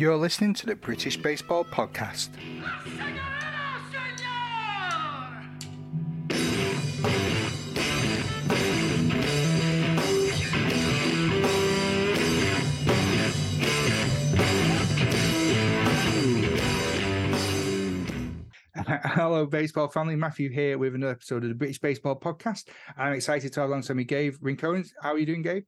[0.00, 2.30] You're listening to the British Baseball Podcast.
[19.04, 20.16] Hello, baseball family.
[20.16, 22.68] Matthew here with another episode of the British Baseball Podcast.
[22.96, 24.82] I'm excited to have alongside me Gabe Rincon.
[25.02, 25.64] How are you doing, Gabe?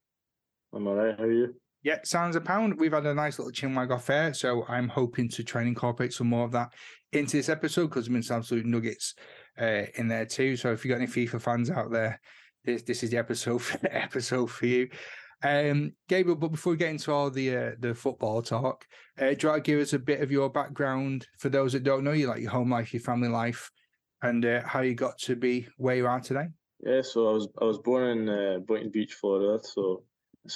[0.72, 1.14] I'm all right.
[1.18, 1.54] How are you?
[1.82, 2.78] Yeah, sounds a pound.
[2.78, 6.12] We've had a nice little chinwag off affair, so I'm hoping to try and incorporate
[6.12, 6.72] some more of that
[7.12, 9.14] into this episode because there's been some absolute nuggets
[9.60, 10.56] uh, in there too.
[10.56, 12.20] So if you've got any FIFA fans out there,
[12.64, 14.88] this this is the episode for, episode for you.
[15.42, 18.84] Um, Gabriel, but before we get into all the uh, the football talk,
[19.20, 21.82] uh, do you want to give us a bit of your background for those that
[21.82, 23.70] don't know you, like your home life, your family life,
[24.22, 26.46] and uh, how you got to be where you are today?
[26.78, 29.58] Yeah, so I was I was born in uh, Boynton Beach, Florida.
[29.64, 30.04] So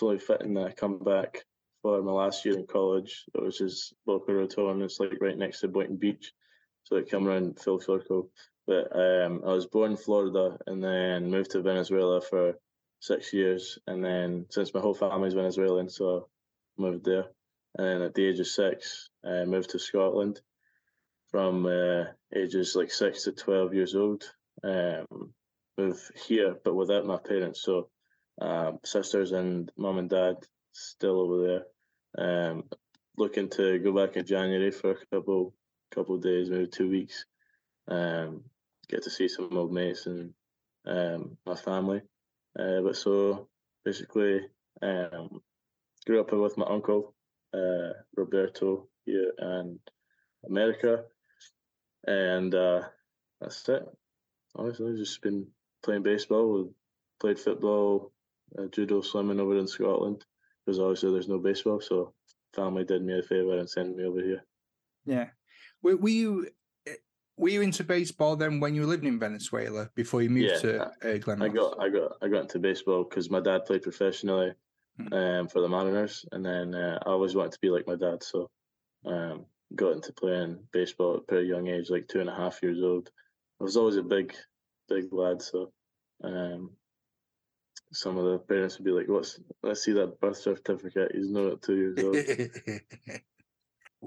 [0.03, 1.45] only fitting that I come back
[1.83, 4.83] for my last year in college, which is Boca Raton.
[4.83, 6.33] It's like right next to Boynton Beach,
[6.85, 8.31] so I come around full circle.
[8.67, 12.55] But um, I was born in Florida and then moved to Venezuela for
[13.01, 16.29] six years, and then since my whole family's Venezuelan, so
[16.79, 17.27] I moved there.
[17.79, 20.41] And then at the age of six, I moved to Scotland
[21.31, 24.25] from uh, ages like six to twelve years old.
[24.65, 25.33] Um,
[25.79, 27.63] moved here, but without my parents.
[27.63, 27.91] So
[28.41, 30.37] um, sisters and mum and dad
[30.73, 31.65] still over there.
[32.19, 32.65] Um,
[33.17, 35.55] looking to go back in January for a couple
[35.91, 37.25] couple days, maybe two weeks.
[37.89, 38.43] Um,
[38.89, 40.33] get to see some old mates and
[40.87, 42.03] um, my family.
[42.59, 43.49] Uh, but so
[43.85, 44.41] basically,
[44.83, 45.41] um,
[46.07, 47.15] grew up with my uncle
[47.55, 49.79] uh, Roberto here in
[50.47, 51.05] America,
[52.07, 52.83] and uh,
[53.41, 53.87] that's it.
[54.55, 55.47] Honestly, just been
[55.83, 56.71] playing baseball.
[57.19, 58.13] Played football,
[58.59, 60.25] uh, judo, swimming over in Scotland
[60.65, 61.81] because obviously there's no baseball.
[61.81, 62.13] So
[62.55, 64.45] family did me a favor and sent me over here.
[65.05, 65.29] Yeah,
[65.83, 66.49] were, were you
[66.87, 66.95] eh,
[67.37, 70.59] were you into baseball then when you were living in Venezuela before you moved Yeah,
[70.59, 73.83] to uh, Glen I got I got I got into baseball because my dad played
[73.83, 74.53] professionally
[74.99, 75.13] Hmm.
[75.13, 78.23] um, for the Mariners, and then uh, I always wanted to be like my dad,
[78.23, 78.49] so
[79.05, 79.45] um,
[79.75, 82.83] got into playing baseball at a pretty young age, like two and a half years
[82.83, 83.11] old.
[83.61, 84.35] I was always a big,
[84.89, 85.71] big lad, so
[86.25, 86.71] um,
[87.93, 89.39] some of the parents would be like, "What's?
[89.63, 91.13] Let's see that birth certificate.
[91.15, 92.17] He's not at two years old."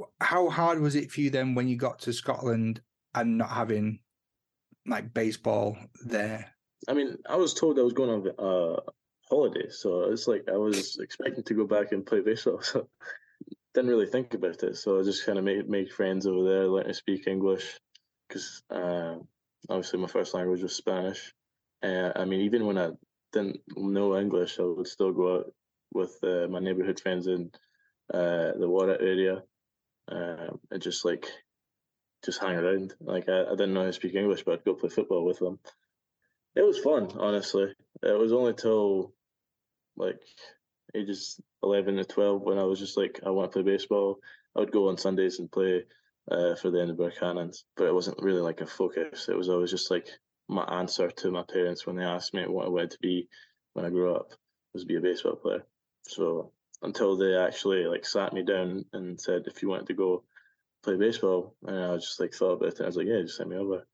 [0.22, 2.81] How hard was it for you then when you got to Scotland
[3.16, 4.00] and not having
[4.85, 6.53] like baseball there?
[6.88, 8.79] I mean, I was told I was going on uh,
[9.29, 12.61] holiday, so it's like I was expecting to go back and play baseball.
[12.63, 12.88] So
[13.73, 14.78] didn't really think about it.
[14.78, 17.78] So I just kind of made make friends over there, learn to speak English,
[18.28, 19.16] because uh,
[19.69, 21.34] obviously my first language was Spanish.
[21.84, 22.91] Uh, I mean, even when I
[23.31, 25.53] didn't know English, I would still go out
[25.94, 27.51] with uh, my neighborhood friends in
[28.13, 29.44] uh, the Warra area,
[30.12, 31.28] uh, and just like
[32.25, 32.94] just hang around.
[33.00, 35.40] Like I, I didn't know how to speak English, but I'd go play football with
[35.40, 35.59] them.
[36.56, 37.73] It was fun, honestly.
[38.03, 39.13] It was only till
[39.96, 40.22] like
[40.96, 44.19] ages eleven to twelve when I was just like, I want to play baseball.
[44.56, 45.85] I would go on Sundays and play
[46.31, 49.29] uh, for the Edinburgh Cannons, but it wasn't really like a focus.
[49.29, 50.09] It was always just like
[50.49, 53.29] my answer to my parents when they asked me what I wanted to be
[53.73, 54.33] when I grew up
[54.73, 55.63] was be a baseball player.
[56.03, 56.51] So
[56.81, 60.23] until they actually like sat me down and said, if you wanted to go
[60.83, 62.81] play baseball, and I just like thought about it.
[62.81, 63.85] I was like, yeah, just send me over.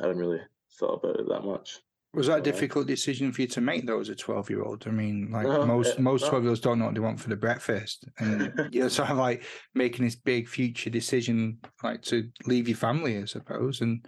[0.00, 0.40] I hadn't really
[0.78, 1.80] thought about it that much.
[2.14, 4.86] Was that a difficult decision for you to make though as a 12 year old?
[4.86, 6.26] I mean, like No, most most.
[6.26, 8.06] 12 year olds don't know what they want for the breakfast.
[8.18, 13.16] And you're sort of like making this big future decision like to leave your family,
[13.16, 13.80] I suppose.
[13.80, 14.06] And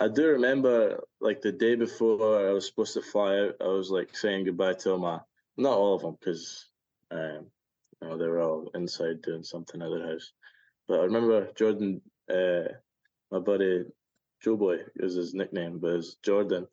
[0.00, 3.90] I do remember like the day before I was supposed to fly out, I was
[3.90, 5.20] like saying goodbye to my
[5.58, 6.70] not all of them because
[7.10, 7.46] um,
[8.00, 10.32] you know they were all inside doing something at their house.
[10.88, 12.00] But I remember Jordan,
[12.32, 12.72] uh,
[13.30, 13.84] my buddy
[14.42, 16.66] Joe Boy is his nickname, but it's Jordan.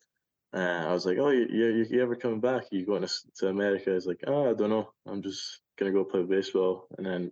[0.54, 2.64] Uh, I was like, oh, you, you you ever coming back?
[2.72, 3.94] You going to, to America?
[3.94, 4.90] He's like, oh, I don't know.
[5.06, 7.32] I'm just gonna go play baseball, and then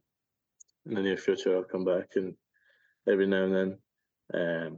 [0.88, 2.36] in the near future I'll come back and
[3.08, 3.78] every now and then.
[4.34, 4.78] Um,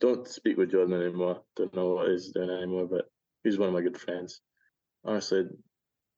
[0.00, 1.42] don't speak with Jordan anymore.
[1.56, 3.10] Don't know what he's doing anymore, but
[3.44, 4.40] he's one of my good friends.
[5.04, 5.44] Honestly,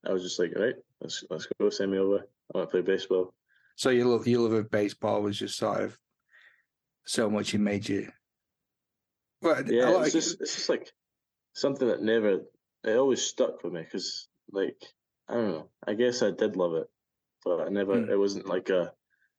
[0.07, 1.71] I was just like, all right, let's let's go.
[1.71, 2.27] Send me over.
[2.55, 3.35] I want to play baseball.
[3.77, 5.99] so your love, your love of baseball was just sort of
[7.05, 8.09] so much it made you.
[9.43, 10.91] Well, Yeah, lot it's just it's just like
[11.55, 12.41] something that never
[12.85, 14.83] it always stuck with me because like
[15.29, 15.69] I don't know.
[15.87, 16.87] I guess I did love it,
[17.45, 18.01] but I never.
[18.01, 18.11] Hmm.
[18.11, 18.93] It wasn't like a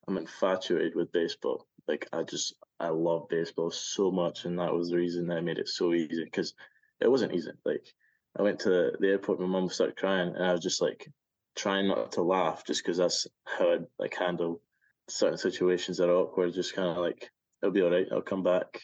[0.07, 1.67] I'm infatuated with baseball.
[1.87, 5.41] Like I just I love baseball so much, and that was the reason that I
[5.41, 6.53] made it so easy because
[7.01, 7.51] it wasn't easy.
[7.65, 7.93] Like
[8.37, 11.11] I went to the airport, my mum started crying, and I was just like
[11.55, 14.61] trying not to laugh just because that's how I'd like handle
[15.09, 17.29] certain situations that are awkward, just kind of like
[17.61, 18.07] it'll be all right.
[18.11, 18.81] I'll come back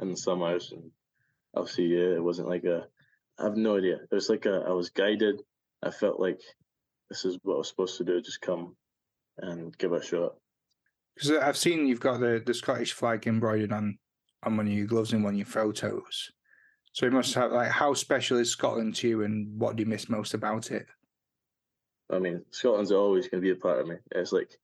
[0.00, 0.90] in the summers and
[1.54, 2.16] I'll see you.
[2.16, 2.86] It wasn't like a.
[3.38, 3.96] I have no idea.
[3.96, 4.64] It was like a.
[4.66, 5.42] I was guided.
[5.82, 6.40] I felt like
[7.08, 8.20] this is what I was supposed to do.
[8.20, 8.76] Just come
[9.38, 10.34] and give it a shot.
[11.18, 13.98] Because I've seen you've got the, the Scottish flag embroidered on
[14.44, 16.30] on one of your gloves in one of your photos.
[16.92, 19.88] So you must have like how special is Scotland to you, and what do you
[19.88, 20.86] miss most about it?
[22.08, 23.96] I mean, Scotland's always going to be a part of me.
[24.12, 24.60] It's like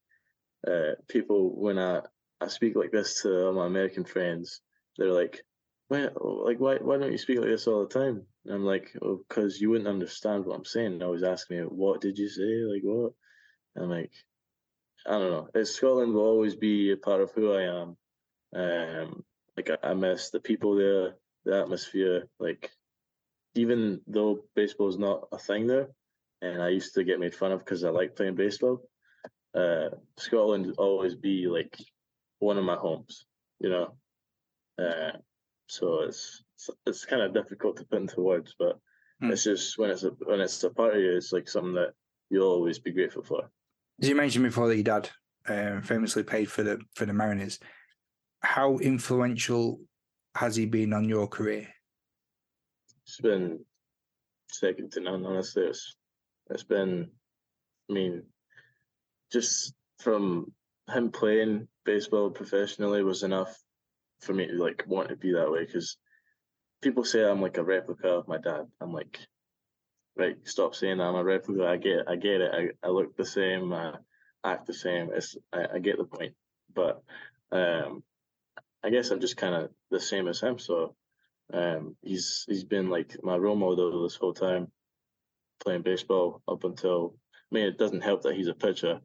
[0.64, 2.02] uh, people when I
[2.40, 4.60] I speak like this to my American friends,
[4.96, 5.44] they're like,
[5.88, 8.96] "Why, like why why don't you speak like this all the time?" And I'm like,
[9.02, 12.28] "Oh, because you wouldn't understand what I'm saying." I always ask me, "What did you
[12.28, 12.62] say?
[12.62, 13.12] Like what?"
[13.74, 14.12] And I'm like,
[15.06, 15.48] I don't know.
[15.54, 17.96] It's, Scotland will always be a part of who I am.
[18.54, 19.24] Um,
[19.56, 21.14] like I, I miss the people there,
[21.44, 22.28] the atmosphere.
[22.38, 22.70] Like
[23.54, 25.88] even though baseball is not a thing there,
[26.42, 28.82] and I used to get made fun of because I like playing baseball.
[29.54, 31.76] Uh, Scotland will always be like
[32.38, 33.26] one of my homes,
[33.60, 33.96] you know.
[34.78, 35.12] Uh,
[35.68, 38.78] so it's it's, it's kind of difficult to put into words, but
[39.20, 39.30] Hmm.
[39.30, 41.94] it's just when it's a when it's a part of you, it's like something that
[42.30, 43.50] you'll always be grateful for.
[44.02, 45.10] As you mentioned before that your dad
[45.46, 47.58] um, famously paid for the for the Mariners.
[48.40, 49.80] How influential
[50.34, 51.68] has he been on your career?
[53.06, 53.60] It's been
[54.50, 55.64] second to none, honestly.
[55.64, 55.96] It's
[56.50, 57.10] it's been,
[57.90, 58.22] I mean,
[59.32, 60.52] just from
[60.92, 63.56] him playing baseball professionally was enough
[64.20, 65.64] for me to like want to be that way.
[65.64, 65.96] Because
[66.82, 68.66] people say I'm like a replica of my dad.
[68.80, 69.18] I'm like,
[70.16, 71.66] right, stop saying that I'm a replica.
[71.66, 72.50] I get, I get it.
[72.52, 73.72] I, I look the same.
[73.72, 73.94] I
[74.44, 75.10] act the same.
[75.12, 76.34] It's, I, I get the point.
[76.74, 77.02] But
[77.52, 78.02] um,
[78.82, 80.58] I guess I'm just kind of the same as him.
[80.58, 80.94] So
[81.52, 84.68] um, he's he's been like my role model this whole time,
[85.62, 87.14] playing baseball up until.
[87.52, 89.00] I mean, it doesn't help that he's a pitcher,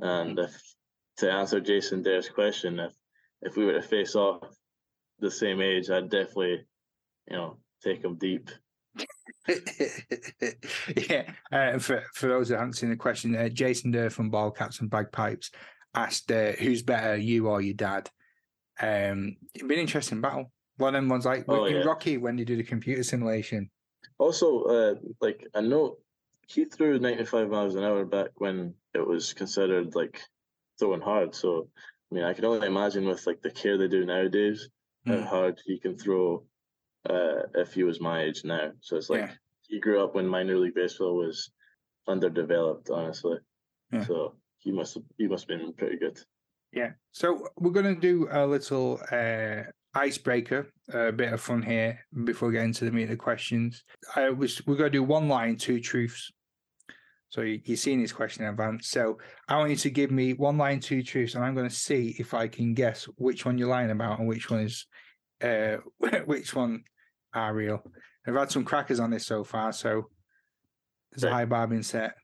[0.00, 0.60] and if
[1.18, 2.92] to answer Jason Dare's question, if
[3.42, 4.42] if we were to face off
[5.20, 6.64] the same age, I'd definitely,
[7.28, 8.50] you know, take him deep.
[11.08, 14.50] yeah, uh, for for those that haven't seen the question, uh, Jason Durr from Ball
[14.50, 15.50] Caps and Bagpipes
[15.94, 18.08] asked, uh, "Who's better, you or your dad?"
[18.80, 20.52] Um, it'd been an interesting battle.
[20.76, 21.82] One of them ones like Oh, yeah.
[21.82, 23.70] Rocky when they did a computer simulation.
[24.18, 25.98] Also, uh, like I know
[26.46, 30.20] he threw 95 miles an hour back when it was considered like
[30.78, 31.34] throwing hard.
[31.34, 31.68] So
[32.10, 34.68] I mean, I can only imagine with like the care they do nowadays,
[35.06, 35.26] how Mm.
[35.26, 36.44] hard he can throw
[37.08, 38.72] uh, if he was my age now.
[38.80, 39.32] So it's like Yeah.
[39.68, 41.50] he grew up when minor league baseball was
[42.08, 43.38] underdeveloped, honestly.
[43.92, 44.04] Yeah.
[44.04, 46.18] So he must have he must have been pretty good.
[46.72, 46.92] Yeah.
[47.12, 49.62] So we're going to do a little uh,
[49.94, 53.84] icebreaker, a bit of fun here before we get into the meat of the questions.
[54.16, 56.30] I was we're going to do one line, two truths.
[57.28, 58.88] So you, you've seen this question in advance.
[58.88, 59.18] So
[59.48, 62.14] I want you to give me one line, two truths, and I'm going to see
[62.18, 64.86] if I can guess which one you're lying about and which one is,
[65.42, 65.76] uh,
[66.26, 66.84] which one
[67.34, 67.82] are real.
[68.26, 70.08] I've had some crackers on this so far, so
[71.10, 72.14] there's a high bar being set.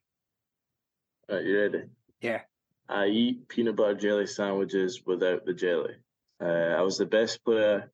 [1.29, 1.83] Right, you ready?
[2.21, 2.41] Yeah.
[2.89, 5.95] I eat peanut butter jelly sandwiches without the jelly.
[6.41, 7.91] Uh, I was the best player,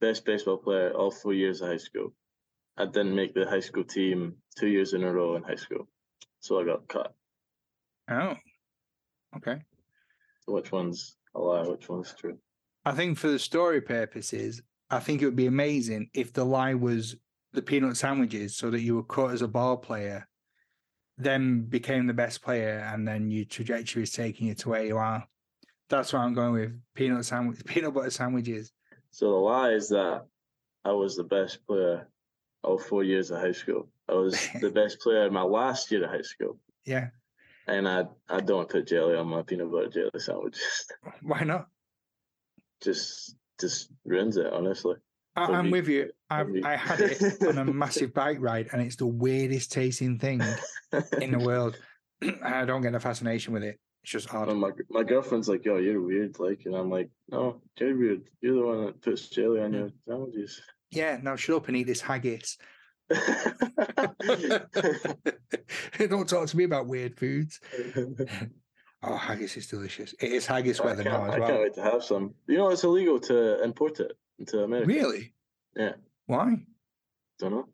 [0.00, 2.12] best baseball player all four years of high school.
[2.76, 5.86] I didn't make the high school team two years in a row in high school,
[6.40, 7.14] so I got cut.
[8.10, 8.34] Oh,
[9.36, 9.60] okay.
[10.46, 11.68] Which one's a lie?
[11.68, 12.38] Which one's true?
[12.84, 14.60] I think for the story purposes,
[14.92, 17.16] I think it would be amazing if the lie was
[17.54, 20.28] the peanut sandwiches, so that you were cut as a ball player,
[21.18, 24.98] then became the best player, and then your trajectory is taking you to where you
[24.98, 25.26] are.
[25.88, 26.80] That's what I'm going with.
[26.94, 28.72] Peanut sandwich, peanut butter sandwiches.
[29.10, 30.24] So the lie is that
[30.84, 32.06] I was the best player
[32.62, 33.88] all four years of high school.
[34.08, 37.08] I was the best player in my last year of high school, Yeah,
[37.66, 40.86] and I I don't put jelly on my peanut butter jelly sandwiches.
[41.22, 41.68] why not?
[42.82, 44.96] just just ruins it, honestly.
[45.34, 46.10] I, I'm with you.
[46.28, 46.44] I.
[46.62, 50.42] I had it on a massive bike ride, and it's the weirdest tasting thing
[51.20, 51.78] in the world.
[52.42, 53.80] I don't get a fascination with it.
[54.02, 54.54] It's just odd.
[54.54, 58.22] My my girlfriend's like, "Yo, you're weird," like, and I'm like, "No, you're weird.
[58.40, 59.74] You're the one that puts jelly on mm.
[59.74, 62.58] your sandwiches." Yeah, now shut up and eat this haggis.
[65.98, 67.60] Don't talk to me about weird foods.
[69.04, 70.14] Oh, haggis is delicious.
[70.20, 72.34] It is haggis I weather now as I can't wait to have some.
[72.46, 74.86] You know, it's illegal to import it into America.
[74.86, 75.32] Really?
[75.76, 75.94] Yeah.
[76.26, 76.54] Why?
[77.38, 77.68] Don't know,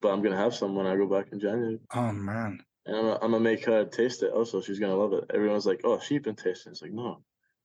[0.00, 2.58] but I'm gonna have some when I go back in January, Oh man.
[2.86, 4.32] and I'm gonna, make her taste it.
[4.32, 5.30] Also, she's gonna love it.
[5.32, 7.22] Everyone's like, "Oh, sheep and tasting." It's like, no,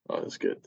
[0.10, 0.60] oh, it's good.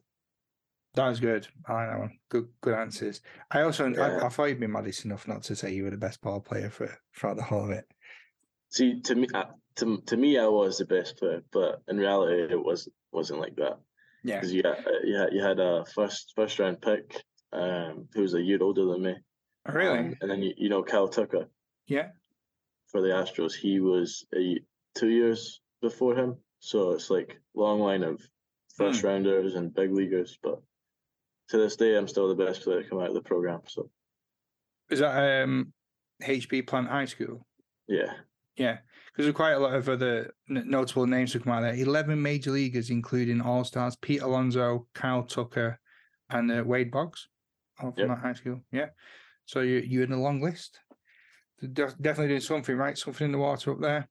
[0.95, 1.47] That was good.
[1.67, 2.19] I like that one.
[2.31, 3.21] Good good answers.
[3.53, 4.19] I also Yeah.
[4.23, 6.41] I, I thought you'd be modest enough not to say you were the best ball
[6.41, 7.85] player for throughout the whole of it.
[8.71, 9.29] See, to me,
[9.77, 13.57] to to me, I was the best player, but in reality, it was wasn't like
[13.57, 13.79] that.
[14.23, 14.37] Yeah.
[14.37, 17.23] Because you, got- uh, you, had, you had a first first round pick
[17.53, 19.15] um, who was a year older than me.
[19.69, 19.99] Oh, Really?
[19.99, 21.49] Um, and then, you, you know, Kyle Tucker
[21.87, 22.09] yeah.
[22.89, 24.61] for the Astros, he was a,
[24.95, 26.37] two years before him.
[26.61, 28.21] So it's like long line of
[28.77, 30.39] first rounders and big leaguers.
[30.43, 30.61] But
[31.49, 33.61] to this day, I'm still the best player to come out of the program.
[33.67, 33.91] So
[34.91, 35.73] Is that um
[36.23, 37.47] HB Plant High School?
[37.89, 38.13] yeah,
[38.57, 38.79] Yeah,
[39.13, 41.75] because there's quite a lot of other notable names to come out there.
[41.75, 45.79] Eleven major leaguers, including All Stars, Pete Alonso, Kyle Tucker,
[46.31, 47.29] and uh, Wade Boggs,
[47.81, 48.09] all from Yep.
[48.09, 48.61] that high school.
[48.73, 48.87] Yeah,
[49.45, 50.79] so you you're in a long list.
[51.61, 54.09] De- Definitely doing something right, something in the water up there.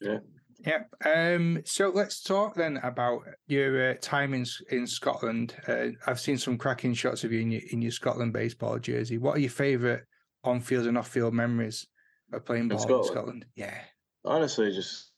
[0.00, 0.18] Yeah.
[0.66, 1.34] Yeah.
[1.34, 1.62] Um.
[1.64, 5.54] So let's talk then about your uh, time in in Scotland.
[5.68, 9.18] Uh, I've seen some cracking shots of you in your in your Scotland baseball jersey.
[9.18, 10.00] What are your favourite
[10.42, 11.86] on field and off field memories
[12.32, 13.06] of playing ball in Scotland?
[13.06, 13.44] Scotland?
[13.54, 13.78] Yeah.
[14.24, 15.10] Honestly, just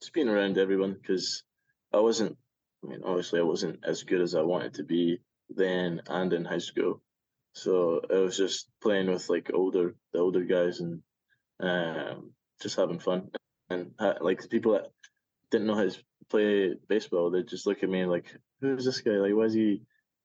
[0.00, 1.42] just being around everyone because
[1.92, 2.36] I wasn't.
[2.84, 6.44] I mean, obviously, I wasn't as good as I wanted to be then and in
[6.44, 7.00] high school.
[7.54, 11.02] So it was just playing with like older the older guys and
[11.60, 13.30] um, just having fun
[13.70, 14.88] and like the people that
[15.50, 15.96] didn't know how to
[16.28, 18.26] play baseball, they just look at me like,
[18.60, 19.12] "Who's this guy?
[19.12, 19.82] Like, why is he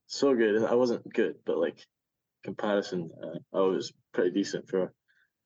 [0.08, 1.86] so good?" I wasn't good, but like
[2.44, 4.94] comparison, uh, I was pretty decent for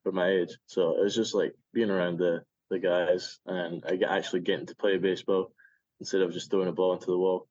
[0.03, 0.57] for my age.
[0.67, 4.65] So it was just like being around the the guys and I get actually getting
[4.67, 5.51] to play baseball
[5.99, 7.47] instead of just throwing a ball into the wall.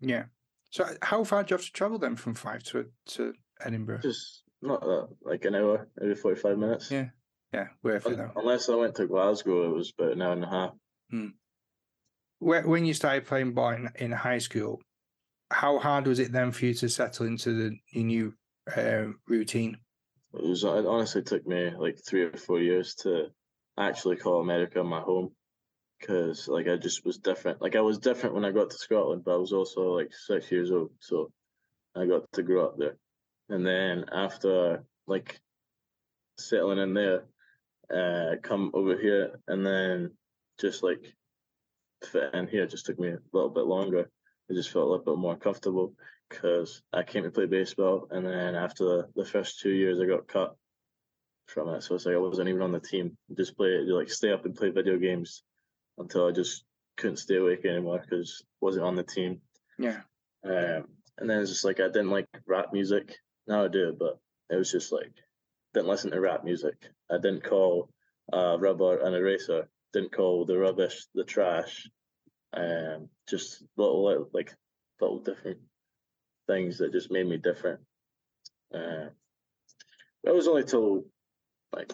[0.00, 0.24] Yeah.
[0.70, 4.00] So uh, how far do you have to travel then from Fife to to Edinburgh?
[4.02, 6.90] Just not that like an hour, maybe forty five minutes.
[6.90, 7.08] Yeah.
[7.52, 8.32] Yeah, worth it though.
[8.36, 10.70] Unless I went to Glasgow, it was about an hour and a half.
[11.10, 11.28] Hmm.
[12.40, 14.82] Whe- When you started playing ball in, in high school,
[15.50, 18.34] how hard was it then for you to settle into the your new
[18.76, 19.78] uh, routine?
[20.34, 23.28] It was it honestly took me like three or four years to
[23.78, 25.30] actually call America my home
[25.98, 27.62] because like I just was different.
[27.62, 30.50] Like I was different when I got to Scotland, but I was also like six
[30.52, 31.30] years old, so
[31.96, 32.96] I got to grow up there.
[33.48, 35.40] And then after like
[36.38, 37.24] settling in there,
[37.92, 40.12] uh, come over here, and then
[40.60, 41.14] just like
[42.04, 44.10] fit in here just took me a little bit longer.
[44.50, 45.94] I just felt a little bit more comfortable
[46.28, 50.06] because I came to play baseball, and then after the, the first two years, I
[50.06, 50.56] got cut
[51.46, 51.82] from it.
[51.82, 53.16] So it's like I wasn't even on the team.
[53.36, 55.42] Just play, like stay up and play video games
[55.96, 56.64] until I just
[56.96, 59.40] couldn't stay awake anymore because wasn't on the team.
[59.78, 60.00] Yeah.
[60.44, 60.84] Um,
[61.18, 63.16] and then it's just like I didn't like rap music.
[63.46, 64.18] Now I do, but
[64.50, 65.12] it was just like
[65.74, 66.74] didn't listen to rap music.
[67.10, 67.90] I didn't call
[68.32, 69.68] uh, rubber an eraser.
[69.92, 71.88] Didn't call the rubbish the trash.
[72.52, 74.54] Um, just little, little like
[75.00, 75.58] little different
[76.48, 77.80] things that just made me different.
[78.74, 79.10] Uh,
[80.24, 81.04] that was only till
[81.72, 81.92] like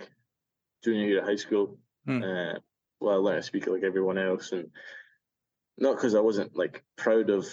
[0.82, 1.78] junior year of high school.
[2.06, 2.22] Hmm.
[2.22, 2.54] Uh,
[3.00, 4.70] well, I learned to speak like everyone else, and
[5.76, 7.46] not because I wasn't like proud of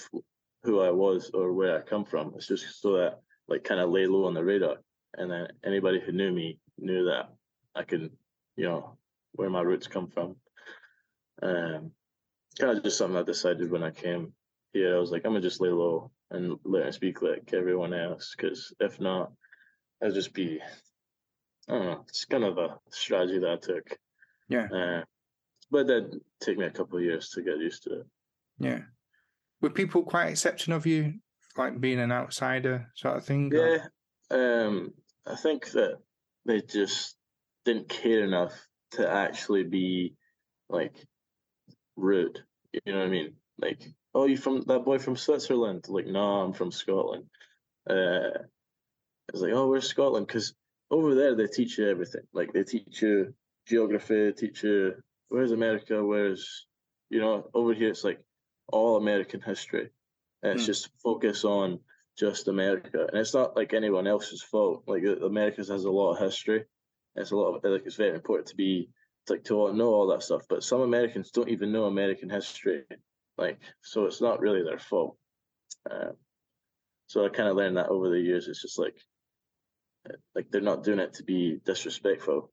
[0.64, 2.34] who I was or where I come from.
[2.36, 4.78] It's just so that like kind of lay low on the radar,
[5.18, 7.30] and then anybody who knew me knew that
[7.76, 8.12] I can,
[8.56, 8.98] you know,
[9.34, 10.36] where my roots come from.
[11.42, 11.92] Um,
[12.60, 14.34] kind of just something I decided when I came
[14.74, 14.96] here.
[14.96, 18.34] I was like, I'm gonna just lay low and learn to speak like everyone else,
[18.36, 19.32] because if not,
[20.04, 20.60] I'll just be.
[21.70, 22.06] I don't know.
[22.08, 23.98] It's kind of a strategy that I took.
[24.50, 24.68] Yeah.
[24.74, 25.04] Uh,
[25.70, 28.06] but that take me a couple of years to get used to it.
[28.60, 28.80] Yeah.
[29.62, 31.14] Were people quite accepting of you,
[31.56, 33.52] like being an outsider sort of thing?
[33.54, 33.78] Yeah.
[34.32, 34.94] Um,
[35.26, 36.00] I think that
[36.46, 37.16] they just
[37.64, 38.54] didn't care enough
[38.94, 40.16] to actually be
[40.70, 40.96] like
[41.96, 42.40] rude.
[42.74, 43.34] You know what I mean?
[43.60, 43.82] Like,
[44.14, 45.86] oh, you from that boy from Switzerland?
[45.88, 47.26] Like, no, I'm from Scotland.
[47.90, 48.32] Uh,
[49.32, 50.28] it's like, oh, where's Scotland?
[50.28, 50.54] Because
[50.90, 52.24] over there they teach you everything.
[52.34, 53.34] Like, they teach you
[53.68, 54.96] geography, teach you
[55.30, 56.68] where's America, where's
[57.10, 57.50] you know.
[57.54, 58.20] Over here, it's like
[58.72, 59.90] all American history,
[60.44, 60.68] and it's Hmm.
[60.68, 61.80] just focus on
[62.18, 64.84] just America, and it's not like anyone else's fault.
[64.88, 66.66] Like uh, America has a lot of history.
[67.16, 68.90] It's a lot of like it's very important to be
[69.30, 70.44] like to know all that stuff.
[70.50, 72.84] But some Americans don't even know American history.
[73.42, 75.18] Like so, it's not really their fault.
[75.90, 76.12] Uh,
[77.08, 78.48] so I kind of learned that over the years.
[78.48, 78.96] It's just like
[80.10, 82.52] uh, like they're not doing it to be disrespectful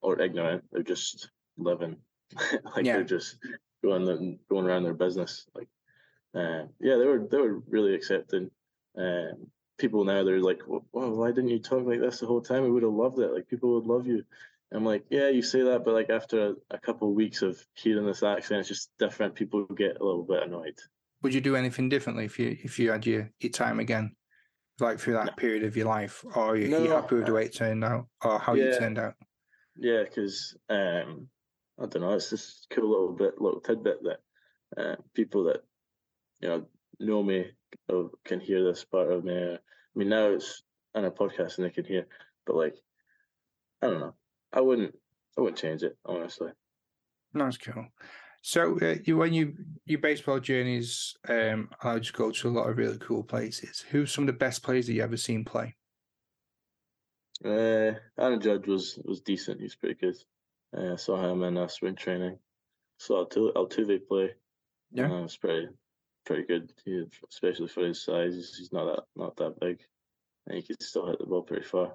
[0.00, 0.64] or ignorant.
[0.70, 1.96] They're just living.
[2.76, 2.94] like Yeah.
[2.94, 3.36] they're just
[3.82, 5.46] going and going around their business.
[5.54, 5.68] Like
[6.34, 8.50] uh, yeah, they were they were really accepting.
[8.96, 9.48] Um,
[9.78, 12.62] people now they're like, well, why didn't you talk like this the whole time?
[12.62, 13.32] We would have loved it.
[13.32, 14.22] Like people would love you.
[14.74, 17.64] I'm like, yeah, you say that, but like after a, a couple of weeks of
[17.74, 19.34] hearing this accent, it's just different.
[19.34, 20.78] People get a little bit annoyed.
[21.22, 24.16] Would you do anything differently if you if you had your, your time again,
[24.80, 25.32] like through that No.
[25.32, 27.84] period of your life, or are you, you happy with the uh, way it turned
[27.84, 29.14] out, or how you turned out?
[29.76, 31.28] Yeah, because um,
[31.80, 34.20] I don't know, it's this cool little bit, little tidbit that
[34.76, 35.64] uh, people that
[36.40, 36.66] you know
[36.98, 37.50] know me
[37.88, 39.34] or can hear this part of me.
[39.34, 39.58] I
[39.94, 40.62] mean, now it's
[40.94, 42.06] on a podcast and they can hear,
[42.46, 42.76] but like,
[43.80, 44.14] I don't know.
[44.52, 44.94] I wouldn't.
[45.36, 46.50] I wouldn't change it honestly.
[47.32, 47.86] That's cool.
[48.42, 49.54] So uh, you, when you
[49.86, 53.84] your baseball journeys um, allowed you to go to a lot of really cool places.
[53.90, 55.76] Who's some of the best players that you ever seen play?
[57.44, 59.58] Uh, Aaron Judge was was decent.
[59.58, 60.16] He was pretty good.
[60.76, 62.38] Uh, saw him in uh, spring training.
[62.98, 64.30] Saw Altuve, Altuve play.
[64.90, 65.68] Yeah, uh, it's pretty
[66.26, 66.72] pretty good.
[66.84, 69.80] He, especially for his size, he's, he's not that not that big,
[70.46, 71.94] and he could still hit the ball pretty far.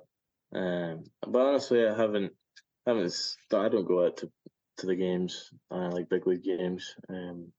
[0.54, 2.32] Um, but honestly, I haven't
[2.88, 3.13] haven't.
[3.53, 4.32] I don't go out to
[4.77, 6.96] to the games, uh, like big league games.
[7.10, 7.51] Um,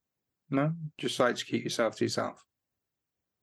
[0.51, 2.45] no, just like to keep yourself to yourself.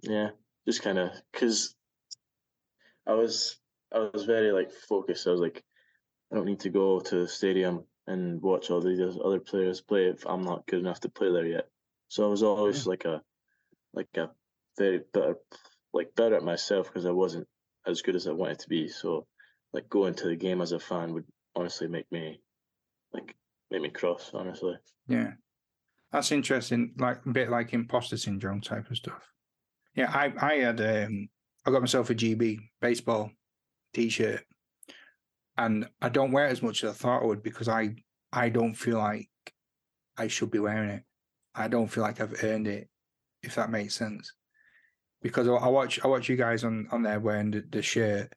[0.02, 0.30] Yeah,
[0.68, 1.76] just kind of because
[3.08, 3.58] I was
[3.94, 5.28] I was very like focused.
[5.28, 5.64] I was like,
[6.32, 10.06] I don't need to go to the stadium and watch all these other players play
[10.06, 11.70] if I'm not good enough to play there yet.
[12.08, 12.90] So I was always yeah.
[12.90, 13.22] like a
[13.94, 14.30] like a
[14.78, 15.38] very better
[15.94, 17.48] like better at myself because I wasn't
[17.88, 18.88] as good as I wanted to be.
[18.88, 19.28] So
[19.74, 21.26] like going to the game as a fan would
[21.56, 22.40] honestly make me
[23.14, 23.36] like
[23.72, 24.76] make me cross, honestly.
[25.08, 25.32] Yeah.
[26.12, 29.30] That's interesting, like a bit like imposter syndrome type of stuff.
[29.96, 31.30] Yeah, I I had um
[31.66, 33.32] I got myself a GB baseball
[33.94, 34.44] t shirt
[35.58, 37.96] and I don't wear it as much as I thought I would because I
[38.32, 39.30] I don't feel like
[40.18, 41.04] I should be wearing it.
[41.54, 42.90] I don't feel like I've earned it,
[43.44, 44.34] if that makes sense.
[45.22, 48.32] Because I watch I watch you guys on on there wearing the, the shirt,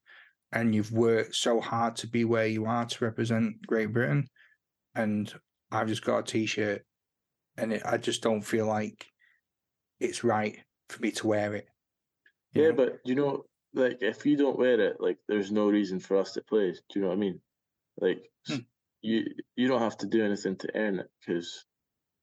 [0.52, 4.28] and you've worked so hard to be where you are to represent Great Britain,
[4.94, 5.32] and
[5.70, 6.82] I've just got a t-shirt,
[7.56, 9.06] and it, I just don't feel like
[10.00, 11.68] it's right for me to wear it.
[12.54, 12.74] Yeah, know?
[12.74, 16.32] but you know, like if you don't wear it, like there's no reason for us
[16.32, 16.72] to play.
[16.72, 17.40] Do you know what I mean?
[18.00, 18.56] Like hmm.
[19.02, 19.24] you
[19.56, 21.64] you don't have to do anything to earn it because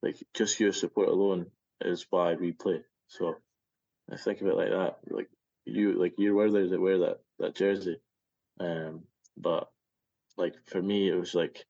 [0.01, 1.47] like just your support alone
[1.81, 2.81] is why we play.
[3.07, 3.35] So
[4.11, 4.97] I think of it like that.
[5.09, 5.29] Like
[5.65, 7.97] you like you're worthy to wear that that jersey.
[8.59, 9.03] Um,
[9.37, 9.69] but
[10.37, 11.65] like for me, it was like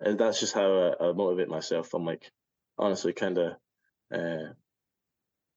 [0.00, 1.92] and that's just how I, I motivate myself.
[1.94, 2.30] I'm like,
[2.78, 3.52] honestly, kind of
[4.12, 4.52] uh,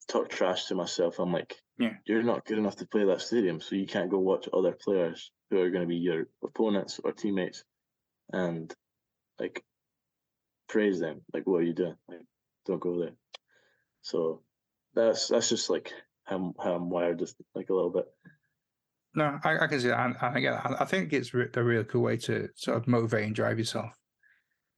[0.10, 1.20] talk trash to myself.
[1.20, 4.20] I'm like, yeah, you're not good enough to play that stadium, so you can't go
[4.20, 7.64] watch other players who are going to be your opponents or teammates,
[8.32, 8.74] and
[9.40, 9.64] like
[10.68, 11.22] praise them.
[11.34, 11.96] Like, what are you doing?
[12.10, 12.26] Like,
[12.66, 13.14] don't go there.
[14.02, 14.42] So
[14.94, 15.94] that's that's just like
[16.26, 18.06] how how I'm wired, just like a little bit.
[19.16, 20.00] No, I, I can see that.
[20.00, 23.36] And, and again, I think it's a really cool way to sort of motivate and
[23.36, 23.92] drive yourself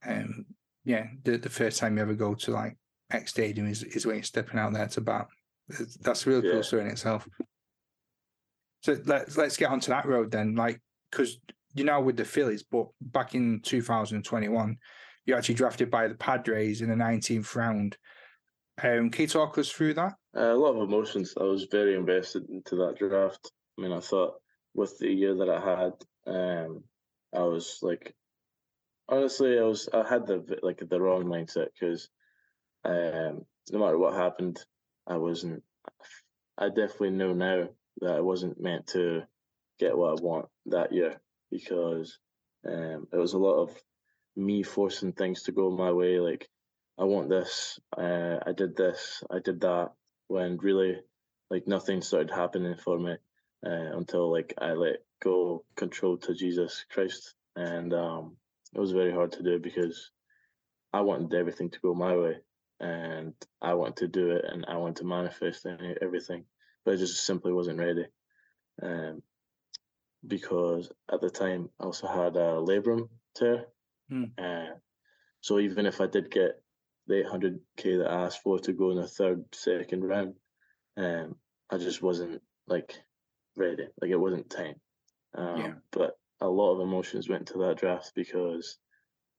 [0.06, 0.46] um,
[0.84, 2.76] yeah, the, the first time you ever go to like
[3.10, 5.26] X Stadium is, is when you're stepping out there to bat.
[6.00, 6.54] That's a really yeah.
[6.54, 7.28] cool story in itself.
[8.82, 11.38] So let's let's get onto that road then, like because
[11.74, 14.76] you're now with the Phillies, but back in 2021,
[15.24, 17.96] you actually drafted by the Padres in the 19th round.
[18.82, 20.14] Um, can you talk us through that?
[20.36, 21.34] Uh, a lot of emotions.
[21.40, 23.50] I was very invested into that draft.
[23.78, 24.34] I mean, I thought
[24.74, 25.92] with the year that I had,
[26.26, 26.84] um,
[27.34, 28.14] I was like
[29.08, 32.08] honestly, I was I had the like the wrong mindset because
[32.84, 34.64] um, no matter what happened,
[35.06, 35.62] I wasn't.
[36.58, 37.68] I definitely know now
[38.00, 39.22] that I wasn't meant to
[39.78, 42.18] get what I want that year because
[42.66, 43.74] um, it was a lot of
[44.36, 46.18] me forcing things to go my way.
[46.18, 46.48] Like
[46.98, 49.90] I want this, uh, I did this, I did that.
[50.28, 50.96] When really,
[51.50, 53.16] like nothing started happening for me
[53.64, 58.36] uh, until like I let go control to Jesus Christ, and um,
[58.74, 60.10] it was very hard to do because
[60.92, 62.36] I wanted everything to go my way
[62.80, 66.44] and I wanted to do it and I wanted to manifest everything,
[66.84, 68.06] but I just simply wasn't ready.
[68.82, 69.22] Um,
[70.26, 73.66] because at the time I also had a labrum tear.
[74.10, 74.30] Mm.
[74.38, 74.74] Uh,
[75.40, 76.60] so even if I did get
[77.06, 80.34] the 800k that I asked for to go in the third, second round,
[80.96, 81.36] um,
[81.70, 83.00] I just wasn't like
[83.56, 83.88] ready.
[84.00, 84.76] Like it wasn't time.
[85.34, 85.72] Um, yeah.
[85.90, 88.78] But a lot of emotions went to that draft because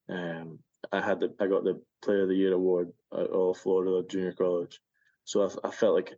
[0.10, 0.60] um,
[0.92, 4.34] I had the I got the Player of the Year award at all Florida Junior
[4.34, 4.80] College,
[5.26, 6.14] so I, I felt like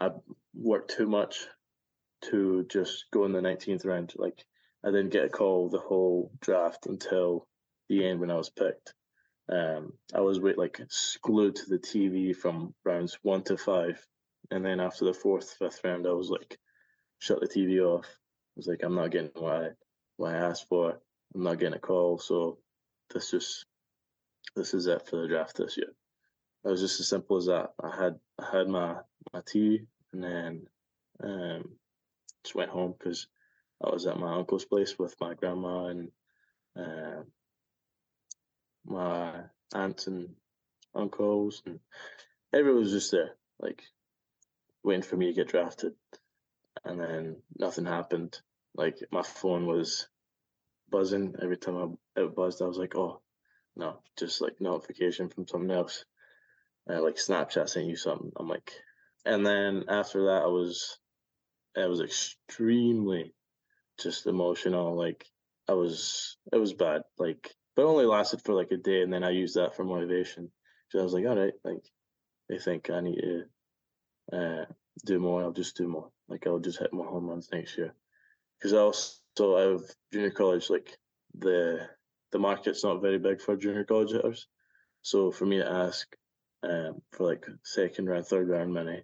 [0.00, 0.10] I
[0.54, 1.46] worked too much
[2.30, 4.12] to just go in the 19th round.
[4.16, 4.44] Like
[4.84, 7.46] I didn't get a call the whole draft until
[7.88, 8.94] the end when I was picked.
[9.50, 10.80] Um, I was wait like
[11.20, 14.04] glued to the TV from rounds one to five,
[14.50, 16.58] and then after the fourth, fifth round, I was like,
[17.22, 19.68] shut the TV off I was like, I'm not getting what I
[20.16, 21.00] what I asked for.
[21.34, 22.58] I'm not getting a call, so
[23.14, 23.64] this just
[24.56, 25.94] this is it for the draft this year.
[26.64, 27.70] It was just as simple as that.
[27.82, 28.96] I had I had my
[29.32, 30.66] my tea and then
[31.22, 31.76] um,
[32.44, 33.28] just went home because
[33.82, 36.10] I was at my uncle's place with my grandma and
[36.76, 37.22] uh,
[38.84, 39.32] my
[39.74, 40.34] aunts and
[40.94, 41.78] uncles and
[42.52, 43.30] everyone was just there.
[43.60, 43.82] like
[44.84, 45.94] waiting for me to get drafted,
[46.84, 48.40] and then nothing happened.
[48.74, 50.08] Like my phone was
[50.90, 51.76] buzzing every time
[52.16, 52.62] I, it buzzed.
[52.62, 53.20] I was like, oh
[53.76, 56.04] no, just like notification from something else,
[56.90, 58.32] uh, like Snapchat sent you something.
[58.36, 58.70] I'm like,
[59.24, 60.98] and then after that, I was,
[61.76, 63.34] I was extremely
[64.00, 64.96] just emotional.
[64.96, 65.24] Like
[65.68, 67.02] I was, it was bad.
[67.18, 70.50] Like, but only lasted for like a day, and then I used that for motivation.
[70.90, 71.84] So I was like, all right, like
[72.48, 74.64] they think I need to uh,
[75.04, 75.42] do more.
[75.42, 76.10] I'll just do more.
[76.28, 77.94] Like I'll just hit more home runs next year.
[78.58, 80.96] Because I also out of junior college, like
[81.38, 81.88] the
[82.30, 84.46] the market's not very big for junior college hitters.
[85.02, 86.06] So for me to ask
[86.62, 89.02] um, for like second round, third round money,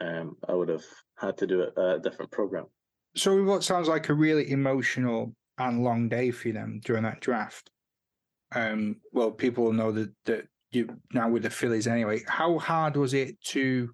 [0.00, 0.84] um, I would have
[1.18, 2.66] had to do it a different program.
[3.16, 7.70] So what sounds like a really emotional and long day for them during that draft.
[8.54, 12.22] Um, well, people know that that you now with the Phillies anyway.
[12.26, 13.90] How hard was it to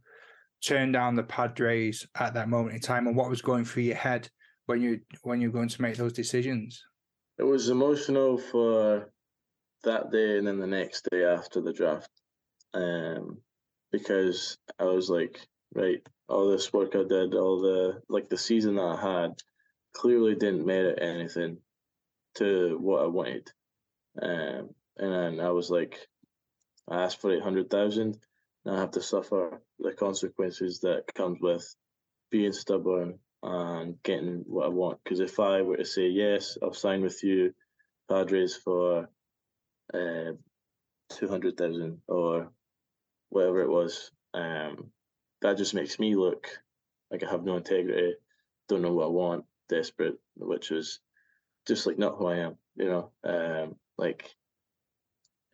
[0.64, 3.96] turn down the Padres at that moment in time, and what was going through your
[3.96, 4.28] head
[4.66, 6.82] when you when you're going to make those decisions?
[7.38, 9.10] It was emotional for
[9.84, 12.10] that day and then the next day after the draft,
[12.74, 13.38] um,
[13.90, 15.40] because I was like,
[15.74, 19.32] right, all this work I did, all the like the season that I had,
[19.92, 21.58] clearly didn't merit anything
[22.36, 23.50] to what I wanted,
[24.22, 25.98] um, and then I was like,
[26.88, 28.18] I asked for eight hundred thousand,
[28.64, 31.74] and I have to suffer the consequences that comes with
[32.30, 34.98] being stubborn and getting what I want.
[35.02, 37.54] Because if I were to say yes, I'll sign with you,
[38.08, 39.08] Padres for
[39.92, 40.32] uh,
[41.10, 42.50] two hundred thousand or
[43.30, 44.90] whatever it was, um,
[45.40, 46.46] that just makes me look
[47.10, 48.14] like I have no integrity,
[48.68, 51.00] don't know what I want, desperate, which is
[51.66, 52.56] just like not who I am.
[52.76, 54.34] You know, um, like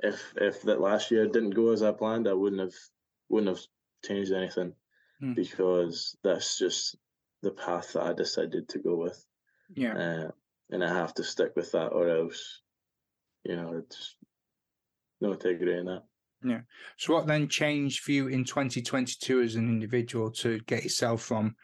[0.00, 2.74] if if that last year didn't go as I planned, I wouldn't have
[3.28, 3.64] wouldn't have
[4.04, 4.72] changed anything
[5.22, 5.34] mm.
[5.34, 6.96] because that's just
[7.42, 9.24] the path that I decided to go with.
[9.74, 9.94] Yeah.
[9.94, 10.30] Uh,
[10.70, 12.60] and I have to stick with that or else,
[13.44, 14.16] you know, it's
[15.20, 16.02] no integrity in that.
[16.44, 16.60] Yeah.
[16.96, 21.56] So what then changed for you in 2022 as an individual to get yourself from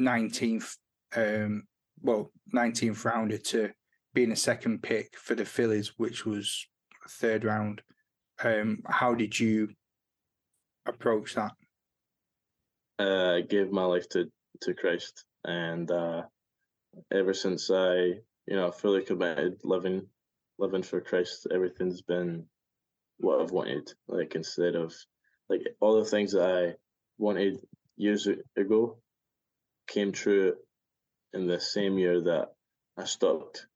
[0.00, 0.76] 19th,
[1.14, 1.64] um,
[2.02, 3.70] well, 19th rounder to
[4.14, 6.66] being a second pick for the Phillies, which was
[7.08, 7.82] third round?
[8.42, 9.68] Um, how did you
[10.88, 11.52] approach that?
[12.98, 14.30] Uh, gave my life to
[14.62, 16.22] to Christ, and uh,
[17.12, 17.94] ever since I,
[18.46, 20.06] you know, fully committed living
[20.58, 22.46] living for Christ, everything's been
[23.18, 23.92] what I've wanted.
[24.08, 24.94] Like instead of
[25.48, 26.74] like all the things that I
[27.18, 27.60] wanted
[27.96, 28.98] years ago
[29.86, 30.54] came true
[31.32, 32.48] in the same year that
[32.96, 33.66] I stopped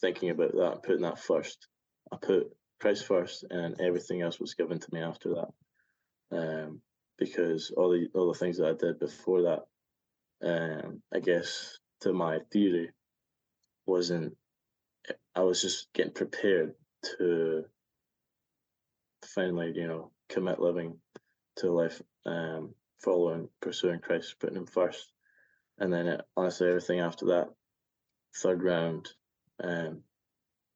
[0.00, 1.66] thinking about that putting that first.
[2.12, 5.48] I put Christ first, and everything else was given to me after that.
[6.32, 6.80] Um,
[7.18, 9.66] because all the all the things that I did before that
[10.42, 12.90] um, I guess to my theory
[13.86, 14.36] wasn't
[15.34, 16.74] I was just getting prepared
[17.18, 17.64] to
[19.24, 20.98] finally, you know, commit living
[21.56, 25.12] to life, um, following, pursuing Christ, putting him first.
[25.78, 27.48] And then it, honestly everything after that,
[28.34, 29.08] third round,
[29.62, 30.02] um,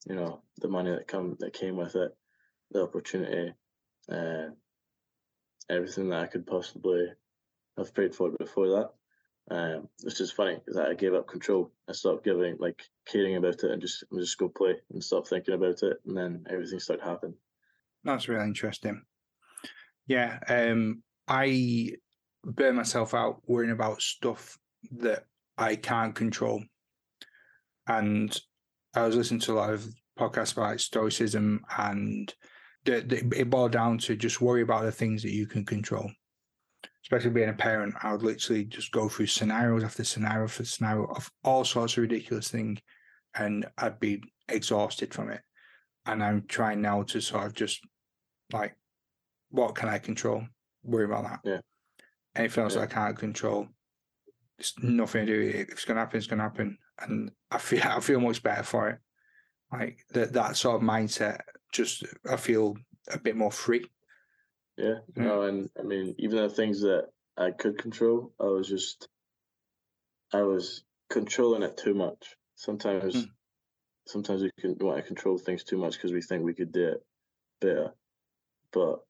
[0.07, 2.15] you know, the money that come that came with it,
[2.71, 3.53] the opportunity,
[4.11, 4.49] uh,
[5.71, 7.07] everything that I could possibly
[7.79, 8.93] have prayed for before that
[9.51, 11.73] um, which is funny that I gave up control.
[11.89, 15.55] I stopped giving like caring about it and just just go play and stop thinking
[15.55, 17.35] about it, and then everything started happening.
[18.05, 19.03] That's really interesting.
[20.07, 21.91] Yeah, um, I
[22.45, 24.59] burn myself out worrying about stuff
[24.93, 25.25] that
[25.59, 26.63] I can't control,
[27.89, 28.41] and
[28.95, 29.87] I was listening to a lot of
[30.19, 32.33] podcasts about stoicism, and
[32.91, 36.11] it boiled down to just worry about the things that you can control
[37.11, 41.07] especially being a parent, I would literally just go through scenarios after scenario after scenario
[41.07, 42.79] of all sorts of ridiculous things,
[43.35, 45.41] and I'd be exhausted from it.
[46.07, 47.81] And I'm trying now to sort of just
[48.53, 48.77] like,
[49.51, 50.45] what can I control?
[50.85, 51.41] Worry about that.
[51.45, 51.61] Yeah.
[52.37, 52.83] Anything else yeah.
[52.83, 53.67] I can't control,
[54.59, 55.59] it's nothing to do.
[55.59, 58.89] If it's gonna happen, it's gonna happen, and I feel I feel much better for
[58.91, 58.99] it.
[59.73, 61.41] Like that that sort of mindset,
[61.73, 62.77] just I feel
[63.11, 63.87] a bit more free
[64.81, 65.25] yeah, mm.
[65.25, 69.09] no, and I mean, even the things that I could control, I was just,
[70.33, 72.37] I was controlling it too much.
[72.55, 73.29] Sometimes, mm.
[74.07, 76.89] sometimes we can want to control things too much because we think we could do
[76.89, 77.05] it
[77.61, 77.93] better,
[78.73, 79.01] but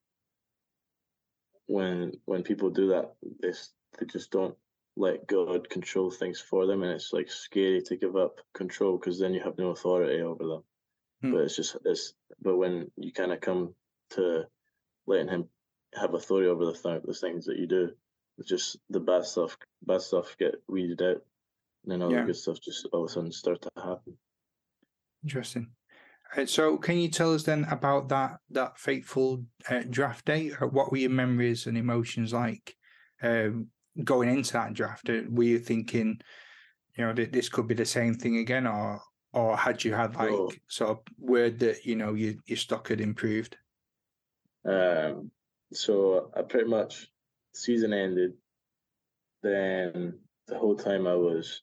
[1.67, 3.53] when when people do that, they
[3.99, 4.57] they just don't
[4.97, 9.21] let God control things for them, and it's like scary to give up control because
[9.21, 10.65] then you have no authority over them.
[11.23, 11.33] Mm.
[11.33, 13.75] But it's just it's but when you kind of come
[14.11, 14.45] to
[15.07, 15.49] letting Him
[15.95, 17.91] have authority over the, th- the things that you do.
[18.39, 21.23] It's just the bad stuff, bad stuff get weeded out,
[21.83, 22.21] and then all Yeah.
[22.21, 24.17] the good stuff just all of a sudden start to happen.
[25.23, 25.73] Interesting.
[26.47, 30.53] So, can you tell us then about that that fateful uh, draft day?
[30.53, 32.77] Uh, What were your memories and emotions like
[33.21, 33.67] um,
[34.05, 35.11] going into that draft?
[35.11, 36.21] Uh, Were you thinking,
[36.97, 39.03] you know, that this could be the same thing again, or
[39.33, 43.01] or had you had like sort of word that you know your your stock had
[43.01, 43.57] improved?
[44.65, 45.31] Um,
[45.73, 47.09] so I pretty much
[47.55, 48.35] season ended.
[49.43, 51.63] Then the whole time I was,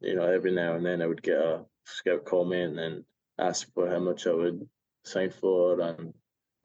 [0.00, 3.04] you know, every now and then I would get a scout call me and
[3.38, 4.68] ask for how much I would
[5.04, 6.08] sign for, and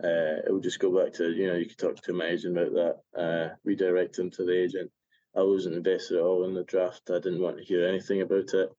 [0.04, 2.58] uh, it would just go back to you know you could talk to my agent
[2.58, 4.92] about that, uh, redirect them to the agent.
[5.36, 7.10] I wasn't invested at all in the draft.
[7.10, 8.72] I didn't want to hear anything about it.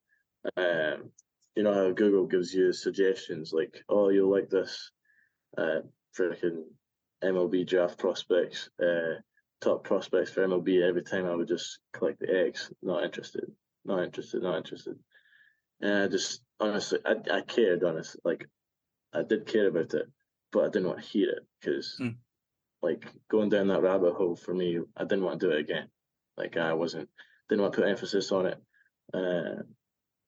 [0.57, 1.11] Um,
[1.57, 4.91] you know how Google gives you suggestions like, oh, you'll like this,
[5.59, 5.81] uh,
[6.19, 6.65] freaking
[7.23, 9.21] MLB draft prospects, uh,
[9.61, 10.83] top prospects for MLB.
[10.83, 13.51] Every time I would just click the X, not interested,
[13.85, 14.97] not interested, not interested.
[15.81, 18.47] And I just honestly, I, I cared, honestly, like
[19.13, 20.07] I did care about it,
[20.53, 22.17] but I didn't want to hear it because, Mm.
[22.83, 25.89] like, going down that rabbit hole for me, I didn't want to do it again.
[26.37, 27.09] Like, I wasn't,
[27.49, 28.59] didn't want to put emphasis on it.
[29.13, 29.63] Uh,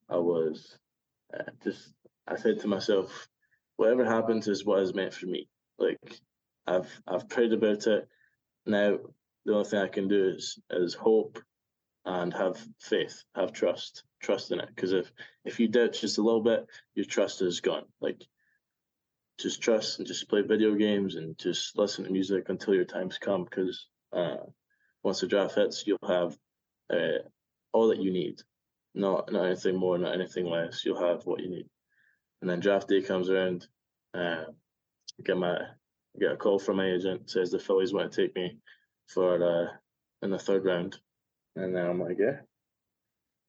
[0.09, 0.77] I was
[1.63, 1.93] just,
[2.27, 3.29] I said to myself,
[3.77, 5.49] whatever happens is what is meant for me.
[5.79, 6.21] Like,
[6.67, 8.09] I've I've prayed about it.
[8.67, 8.99] Now
[9.45, 11.39] the only thing I can do is is hope
[12.05, 14.69] and have faith, have trust, trust in it.
[14.75, 15.13] Because if
[15.45, 17.85] if you doubt just a little bit, your trust is gone.
[18.01, 18.23] Like
[19.39, 23.19] just trust and just play video games and just listen to music until your time's
[23.19, 23.45] come.
[23.45, 24.37] Because uh,
[25.03, 26.37] once the draft hits, you'll have
[26.91, 27.19] uh,
[27.73, 28.41] all that you need.
[28.95, 30.85] Not not anything more, not anything less.
[30.85, 31.67] You'll have what you need.
[32.41, 33.67] And then draft day comes around.
[34.15, 34.45] Uh,
[35.25, 35.59] get my
[36.19, 38.59] get a call from my agent says the Phillies want to take me
[39.09, 39.69] for uh
[40.23, 40.99] in the third round,
[41.57, 42.41] and then I'm like, yeah,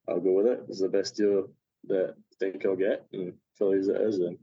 [0.07, 0.63] I'll go with it.
[0.69, 1.49] It's the best deal
[1.85, 4.19] that I think I'll get, and Phillies it is.
[4.19, 4.37] And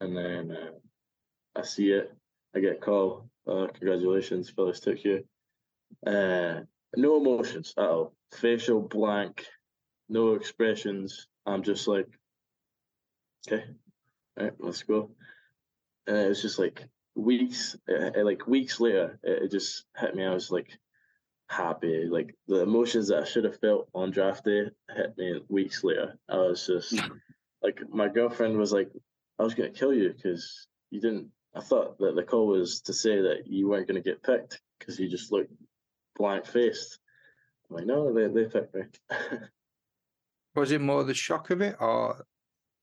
[0.00, 0.70] and then uh,
[1.56, 2.12] I see it.
[2.54, 3.28] I get a call.
[3.46, 5.24] Uh, congratulations, Phillies took you.
[6.06, 6.60] Uh,
[6.96, 8.14] no emotions at all.
[8.32, 9.46] Facial blank,
[10.08, 11.26] no expressions.
[11.46, 12.08] I'm just like,
[13.46, 13.64] okay,
[14.38, 15.10] all right, let's go.
[16.06, 20.24] And it was just like weeks, uh, like weeks later, it, it just hit me.
[20.24, 20.78] I was like
[21.48, 25.84] happy, like the emotions that I should have felt on draft day hit me weeks
[25.84, 26.18] later.
[26.28, 27.00] I was just
[27.62, 28.90] like, my girlfriend was like,
[29.38, 31.28] I was gonna kill you because you didn't.
[31.54, 34.98] I thought that the call was to say that you weren't gonna get picked because
[34.98, 35.52] you just looked
[36.16, 36.98] blank faced.
[37.68, 38.82] I'm like, no, they they picked me.
[40.58, 42.26] Was it more the shock of it, or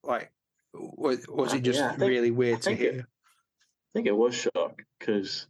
[0.04, 0.32] like
[0.74, 3.02] was was it just yeah, think- really weird to think it- hear?
[3.08, 5.48] I think it was shock because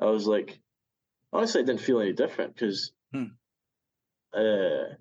[0.00, 0.60] I was like,
[1.32, 3.24] honestly, I didn't feel any different because Hmm.
[4.32, 4.94] uh,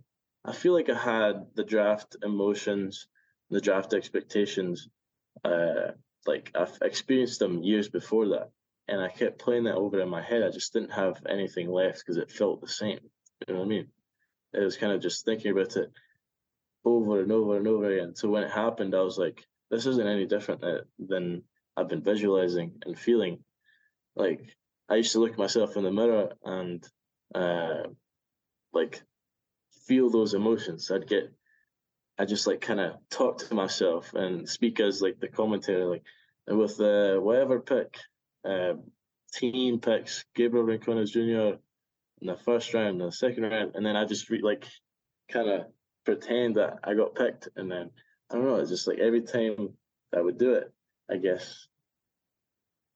[0.45, 3.07] I feel like I had the draft emotions,
[3.49, 4.89] the draft expectations.
[5.43, 5.91] Uh,
[6.25, 8.49] like I've experienced them years before that,
[8.87, 10.43] and I kept playing that over in my head.
[10.43, 12.99] I just didn't have anything left because it felt the same.
[13.47, 13.87] You know what I mean?
[14.53, 15.91] It was kind of just thinking about it
[16.85, 18.15] over and over and over again.
[18.15, 20.63] So when it happened, I was like, this isn't any different
[20.97, 21.43] than
[21.77, 23.43] I've been visualizing and feeling.
[24.15, 24.55] Like
[24.89, 26.85] I used to look at myself in the mirror and
[27.35, 27.83] uh,
[28.73, 29.01] like
[29.87, 30.89] feel those emotions.
[30.91, 31.31] I'd get,
[32.17, 36.03] I just like kind of talk to myself and speak as like the commentator, like
[36.47, 37.97] with the whatever pick,
[38.43, 38.73] uh,
[39.33, 41.59] team picks Gabriel Rincones Jr.
[42.21, 44.65] in the first round, the second round, and then I just re- like
[45.31, 45.65] kind of
[46.09, 47.91] pretend that I got picked, and then
[48.31, 48.55] I don't know.
[48.55, 49.69] It's just like every time
[50.15, 50.71] I would do it,
[51.09, 51.67] I guess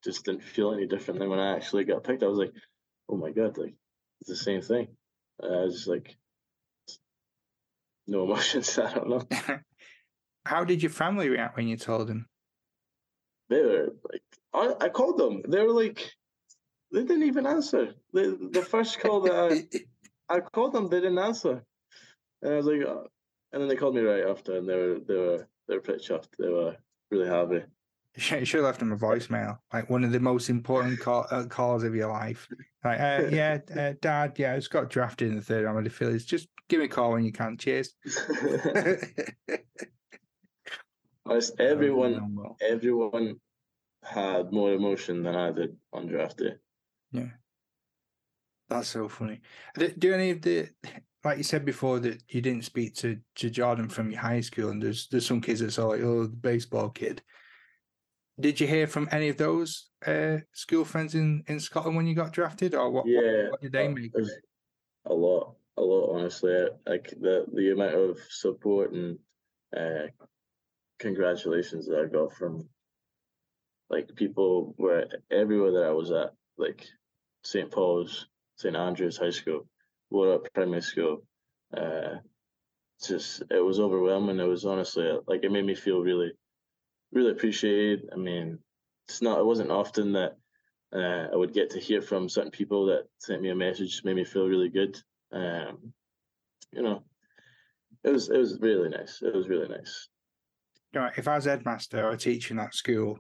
[0.04, 2.24] just didn't feel any different than when I actually got picked.
[2.24, 2.54] I was like,
[3.10, 3.76] oh my god, like
[4.20, 4.88] it's the same thing.
[5.42, 6.16] Uh, I was just like
[8.08, 8.78] no emotions.
[8.80, 9.28] I don't know.
[10.46, 12.28] How did your family react when you told them?
[13.50, 14.24] They were like,
[14.54, 15.42] I, I called them.
[15.48, 16.12] They were like,
[16.92, 17.94] they didn't even answer.
[18.12, 19.36] The the first call that
[20.30, 21.64] I, I called them, they didn't answer,
[22.44, 23.08] and I was like, oh.
[23.52, 26.04] and then they called me right after, and they were they were they were pretty
[26.06, 26.30] chuffed.
[26.38, 26.76] They were
[27.10, 27.64] really happy.
[28.16, 31.46] You should have left them a voicemail, like one of the most important call, uh,
[31.46, 32.48] calls of your life.
[32.84, 35.90] Like, uh, yeah, uh, Dad, yeah, it's got drafted in the third round of the
[35.90, 36.24] Phillies.
[36.24, 37.58] Just give me a call when you can.
[37.58, 37.96] Cheers.
[41.58, 43.40] Everyone everyone
[44.04, 46.56] had more emotion than I did on draft day.
[47.12, 47.30] Yeah,
[48.70, 49.42] that's so funny.
[49.76, 50.70] Do, do any of the,
[51.24, 54.70] like you said before, that you didn't speak to, to Jordan from your high school,
[54.70, 57.22] and there's there's some kids that's all like, oh, the baseball kid.
[58.40, 62.16] did you hear from any of those uh, school friends in, in Scotland when you
[62.16, 63.06] got drafted, or what?
[63.08, 64.12] Yeah, what, what did they uh, make?
[65.06, 66.16] a lot, a lot.
[66.16, 69.18] Honestly, like the the amount of support and
[69.76, 70.08] uh,
[71.00, 72.68] congratulations that I got from
[73.90, 76.86] like people were everywhere that I was at, like
[77.44, 77.70] St.
[77.70, 78.76] Paul's, St.
[78.76, 79.68] Andrews High School,
[80.14, 81.24] Warwick Primary School.
[81.76, 82.18] Uh,
[83.04, 84.40] just it was overwhelming.
[84.40, 86.32] It was honestly like it made me feel really,
[87.12, 88.10] really appreciated.
[88.14, 88.60] I mean,
[89.08, 89.40] it's not.
[89.40, 90.38] It wasn't often that
[90.96, 94.16] uh, I would get to hear from certain people that sent me a message, made
[94.16, 94.98] me feel really good.
[95.32, 95.94] Um,
[96.72, 97.04] you know,
[98.04, 99.22] it was it was really nice.
[99.22, 100.08] It was really nice.
[100.94, 103.18] Know, if I was headmaster or teaching that school,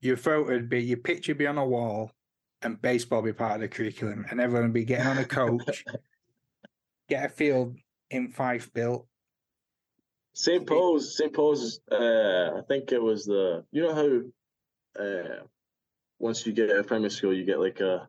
[0.00, 2.10] your photo would be your picture would be on a wall,
[2.62, 5.24] and baseball would be part of the curriculum, and everyone would be getting on a
[5.24, 5.84] coach,
[7.08, 7.76] get a field
[8.10, 9.06] in Fife built.
[10.34, 10.66] St.
[10.66, 11.32] Paul's, St.
[11.32, 11.80] Paul's.
[11.90, 13.64] Uh, I think it was the.
[13.72, 15.44] You know how, uh,
[16.18, 18.06] once you get out of primary school, you get like a,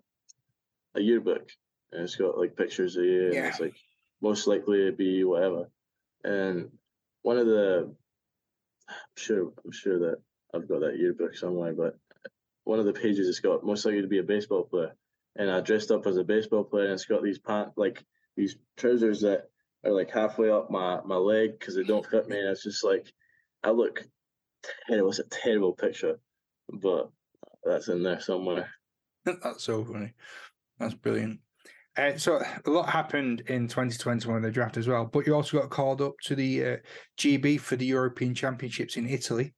[0.95, 1.49] a yearbook,
[1.91, 3.47] and it's got like pictures of you, and Yeah.
[3.47, 3.75] it's like
[4.21, 5.69] most likely to be whatever.
[6.23, 6.69] And
[7.21, 7.93] one of the,
[8.89, 10.17] I'm sure, I'm sure that
[10.53, 11.97] I've got that yearbook somewhere, but
[12.63, 14.93] one of the pages it's got most likely to be a baseball player,
[15.37, 18.03] and I dressed up as a baseball player, and it's got these pant like
[18.37, 19.49] these trousers that
[19.83, 22.83] are like halfway up my my leg because they don't fit me, and it's just
[22.83, 23.11] like
[23.63, 24.03] I look
[24.87, 25.09] terrible.
[25.09, 26.19] It's a terrible picture,
[26.69, 27.09] but
[27.63, 28.69] that's in there somewhere.
[29.43, 30.13] That's so funny.
[30.79, 31.41] That's brilliant.
[31.97, 35.59] Uh, so a lot happened in 2021 in the draft as well, but you also
[35.59, 36.77] got called up to the uh,
[37.17, 39.53] GB for the European Championships in Italy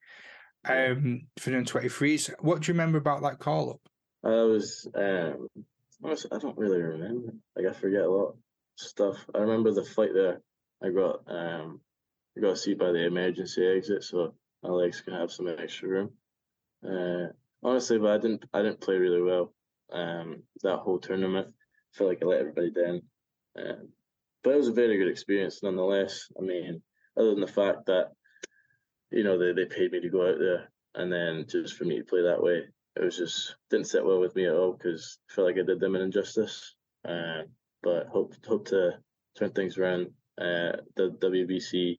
[0.67, 2.33] um, for doing 23s.
[2.39, 3.81] What do you remember about that call up?
[4.23, 5.47] I was um
[6.03, 7.33] I don't really remember.
[7.55, 8.35] Like I forget a lot
[8.79, 9.17] stuff.
[9.35, 10.41] I remember the flight there.
[10.83, 11.81] I got um
[12.37, 15.89] I got a seat by the emergency exit, so my legs can have some extra
[15.89, 16.11] room.
[16.85, 17.27] Uh,
[17.63, 19.53] honestly, but I didn't I didn't play really well.
[19.91, 23.01] Um, that whole tournament, I feel like I let everybody down.
[23.57, 23.89] Um,
[24.43, 26.31] but it was a very good experience nonetheless.
[26.39, 26.81] I mean,
[27.17, 28.11] other than the fact that
[29.11, 31.97] you know they, they paid me to go out there, and then just for me
[31.97, 32.63] to play that way,
[32.95, 35.63] it was just didn't sit well with me at all because I feel like I
[35.63, 36.75] did them an injustice.
[37.05, 37.45] Um,
[37.83, 38.91] but hope hope to
[39.37, 40.07] turn things around.
[40.39, 41.97] Uh, the WBC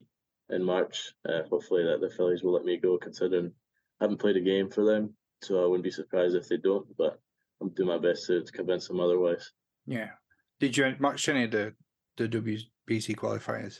[0.50, 1.12] in March.
[1.28, 3.52] Uh, hopefully that the Phillies will let me go, considering
[4.00, 6.86] I haven't played a game for them, so I wouldn't be surprised if they don't.
[6.96, 7.20] But
[7.60, 9.52] I'm doing my best to, to convince them otherwise.
[9.86, 10.10] Yeah.
[10.58, 11.74] Did you match any of the,
[12.16, 13.78] the WBC qualifiers?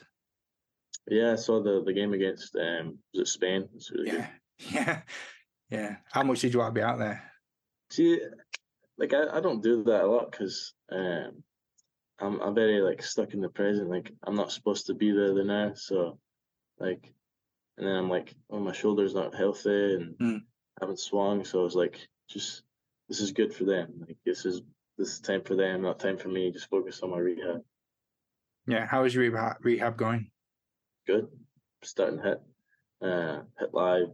[1.09, 3.69] Yeah, I saw the, the game against um was it Spain?
[3.75, 4.21] It's really good.
[4.21, 4.29] Yeah.
[4.71, 5.01] Yeah.
[5.71, 5.97] Yeah.
[6.13, 7.23] How much did you want to be out there?
[7.91, 8.21] See,
[8.99, 11.43] like I, I don't do that a lot because um,
[12.21, 13.89] I'm I'm very like stuck in the present.
[13.91, 16.19] Like I'm not supposed to be there the now, so
[16.79, 17.13] like,
[17.79, 20.43] and then I'm like, oh my shoulder's not healthy and Mm.
[20.81, 22.63] haven't swung, so I was like, just
[23.09, 24.05] this is good for them.
[24.07, 24.63] Like this is
[24.99, 26.51] this is time for them, not time for me.
[26.53, 27.63] Just focus on my rehab.
[28.67, 28.87] Yeah.
[28.87, 30.31] how is your rehab, rehab going?
[31.07, 31.29] Good,
[31.83, 32.41] starting hit,
[33.03, 34.11] uh, hit live.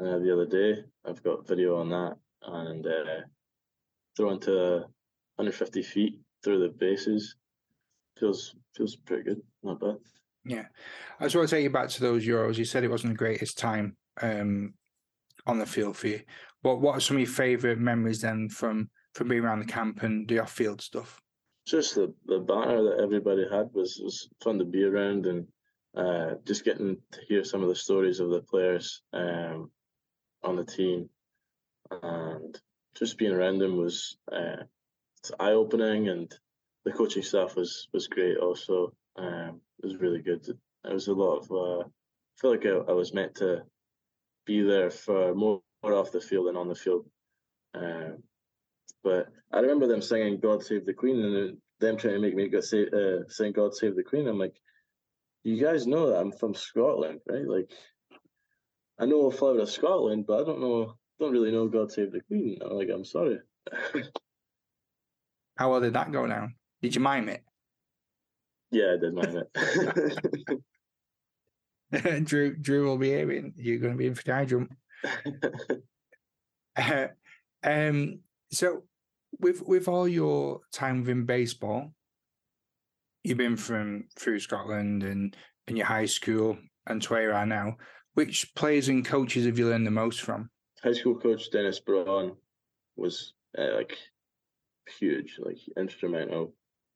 [0.00, 3.20] Uh, the other day, I've got video on that and uh,
[4.16, 4.86] throwing to
[5.36, 7.36] 150 feet through the bases
[8.18, 9.96] feels feels pretty good, not bad.
[10.44, 10.66] Yeah.
[11.20, 12.56] I just want to take you back to those Euros.
[12.56, 14.74] You said it wasn't the greatest time um,
[15.46, 16.20] on the field for you.
[16.62, 20.02] What What are some of your favourite memories then from from being around the camp
[20.02, 21.20] and the off field stuff?
[21.66, 25.46] Just the the banter that everybody had was was fun to be around and
[25.96, 29.70] uh, just getting to hear some of the stories of the players um,
[30.42, 31.08] on the team
[32.02, 32.58] and
[32.94, 34.62] just being around them was uh,
[35.38, 36.32] eye opening and
[36.84, 38.92] the coaching staff was was great also.
[39.16, 40.46] Um, it was really good.
[40.48, 43.62] It was a lot of uh, I feel like I, I was meant to
[44.46, 47.06] be there for more, more off the field than on the field.
[47.74, 48.22] Um,
[49.04, 52.48] but I remember them singing "God Save the Queen" and them trying to make me
[52.48, 54.56] go say uh, sing "God Save the Queen." I'm like,
[55.44, 57.46] you guys know that I'm from Scotland, right?
[57.46, 57.70] Like,
[58.98, 62.12] I know a flower of Scotland, but I don't know, don't really know "God Save
[62.12, 63.38] the Queen." I'm like, I'm sorry.
[65.56, 66.54] How well did that go down?
[66.80, 67.42] Did you mime it?
[68.72, 69.42] yeah, I did mime
[71.92, 72.24] it.
[72.24, 74.72] Drew Drew will be hearing you're going to be in for the high jump.
[76.74, 77.08] Uh,
[77.62, 78.84] um, so
[79.40, 81.92] with with all your time within baseball,
[83.24, 85.36] you've been from through Scotland and
[85.68, 87.76] and your high school and to where you are now.
[88.14, 90.50] Which players and coaches have you learned the most from?
[90.82, 92.36] High school coach Dennis Braun
[92.96, 93.96] was uh, like
[94.98, 96.54] huge, like instrumental.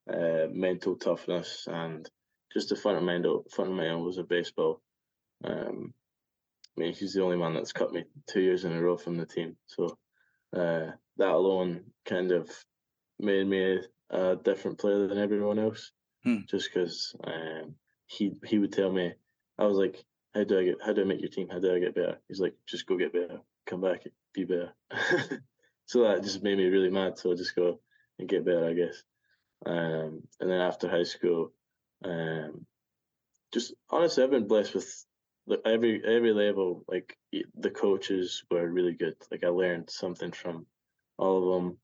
[0.08, 2.08] Uh, mental toughness and
[2.52, 4.80] just the fundamental fundamentals of baseball.
[5.42, 5.92] Um,
[6.76, 9.16] I mean, he's the only man that's cut me two years in a row from
[9.16, 9.56] the team.
[9.66, 9.98] So
[10.54, 12.48] uh, that alone kind of
[13.18, 13.80] made me
[14.10, 15.90] a different player than everyone else.
[16.22, 16.42] Hmm.
[16.48, 17.74] Just because um,
[18.06, 19.12] he he would tell me,
[19.58, 20.04] I was like,
[20.36, 21.48] how do I get how do I make your team?
[21.50, 22.18] How do I get better?
[22.28, 24.72] He's like, just go get better, come back, be better.
[25.86, 27.18] so that just made me really mad.
[27.18, 27.80] So I just go
[28.18, 29.02] and get better, I guess.
[29.64, 31.52] Um, and then after high school,
[32.04, 32.66] um,
[33.52, 36.84] just honestly, I've been blessed with every every level.
[36.88, 37.16] Like
[37.56, 39.16] the coaches were really good.
[39.30, 40.66] Like I learned something from
[41.18, 41.78] all of them,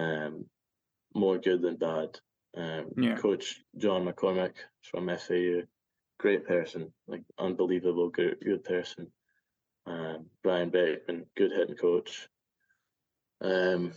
[0.00, 0.44] um,
[1.14, 2.18] more good than bad.
[2.56, 3.16] Um, Yeah.
[3.16, 5.62] Coach John McCormack from FAU,
[6.18, 9.12] great person, like unbelievable good good person.
[9.86, 12.28] Um, Brian Beckman, good hitting coach.
[13.40, 13.92] Um,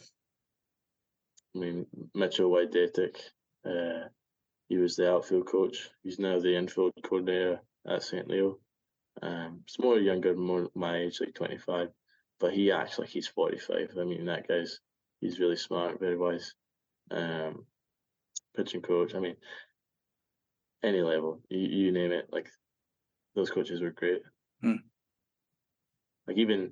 [1.56, 4.08] I mean Mitchell White uh,
[4.70, 5.90] he was the outfield coach.
[6.04, 8.28] He's now the infield coordinator at St.
[8.28, 8.60] Leo.
[9.22, 11.90] Um, he's more younger, more my age, like 25,
[12.40, 13.92] but he acts like he's 45.
[14.00, 14.80] I mean, that guy's
[15.22, 16.54] he's really smart, very wise.
[17.12, 17.66] Um,
[18.56, 19.14] pitching coach.
[19.16, 19.36] I mean,
[20.84, 22.30] any level, you, you name it.
[22.32, 22.50] Like
[23.36, 24.22] those coaches were great.
[24.62, 24.84] Hmm.
[26.28, 26.72] Like even,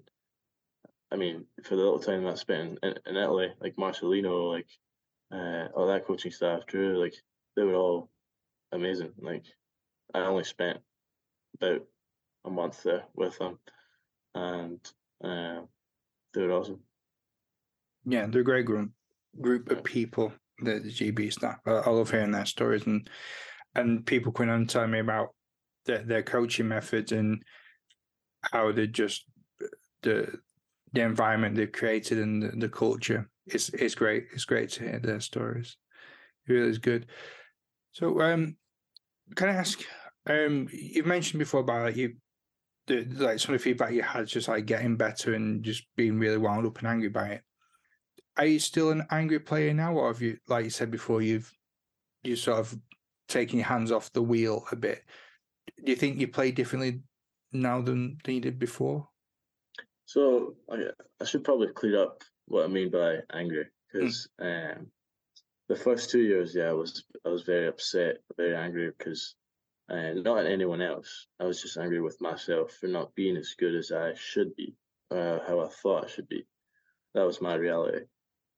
[1.12, 4.68] I mean, for the little time that I spent in, in Italy, like Marcelino, like
[5.32, 7.16] uh, all that coaching staff, Drew, like
[7.56, 8.10] they were all
[8.72, 9.12] amazing.
[9.20, 9.44] Like
[10.14, 10.80] I only spent
[11.56, 11.82] about
[12.46, 13.60] a month there with them,
[14.36, 14.80] and
[15.24, 15.62] uh,
[16.34, 16.80] they were awesome.
[18.06, 18.92] Yeah, they're a great group
[19.40, 20.34] group of people.
[20.64, 21.58] The, the GB staff.
[21.66, 23.10] I, love hearing their stories and
[23.74, 25.30] and people coming on telling me about
[25.88, 27.42] their, their coaching methods and
[28.44, 29.26] how they just
[30.04, 30.40] the
[30.94, 33.30] the environment they've created and the, the culture.
[33.48, 34.26] It's it's great.
[34.34, 35.78] It's great to hear their stories.
[36.48, 37.08] It really is good.
[37.92, 38.56] So um
[39.36, 39.80] can I ask
[40.28, 42.16] um you've mentioned before about like you
[42.88, 46.20] the like some of the feedback you had just like getting better and just being
[46.20, 47.42] really wound up and angry by it.
[48.38, 51.52] Are you still an angry player now, or have you, like you said before, you've
[52.24, 52.76] you sort of
[53.28, 55.04] taken your hands off the wheel a bit?
[55.84, 57.02] Do you think you play differently
[57.52, 59.08] now than, than you did before?
[60.06, 60.86] So I,
[61.20, 64.78] I should probably clear up what I mean by angry because mm.
[64.78, 64.88] um,
[65.70, 69.36] the first two years, yeah, I was I was very upset, very angry because
[69.90, 71.28] uh, not at anyone else.
[71.40, 74.76] I was just angry with myself for not being as good as I should be,
[75.12, 76.46] uh, how I thought I should be.
[77.14, 78.06] That was my reality.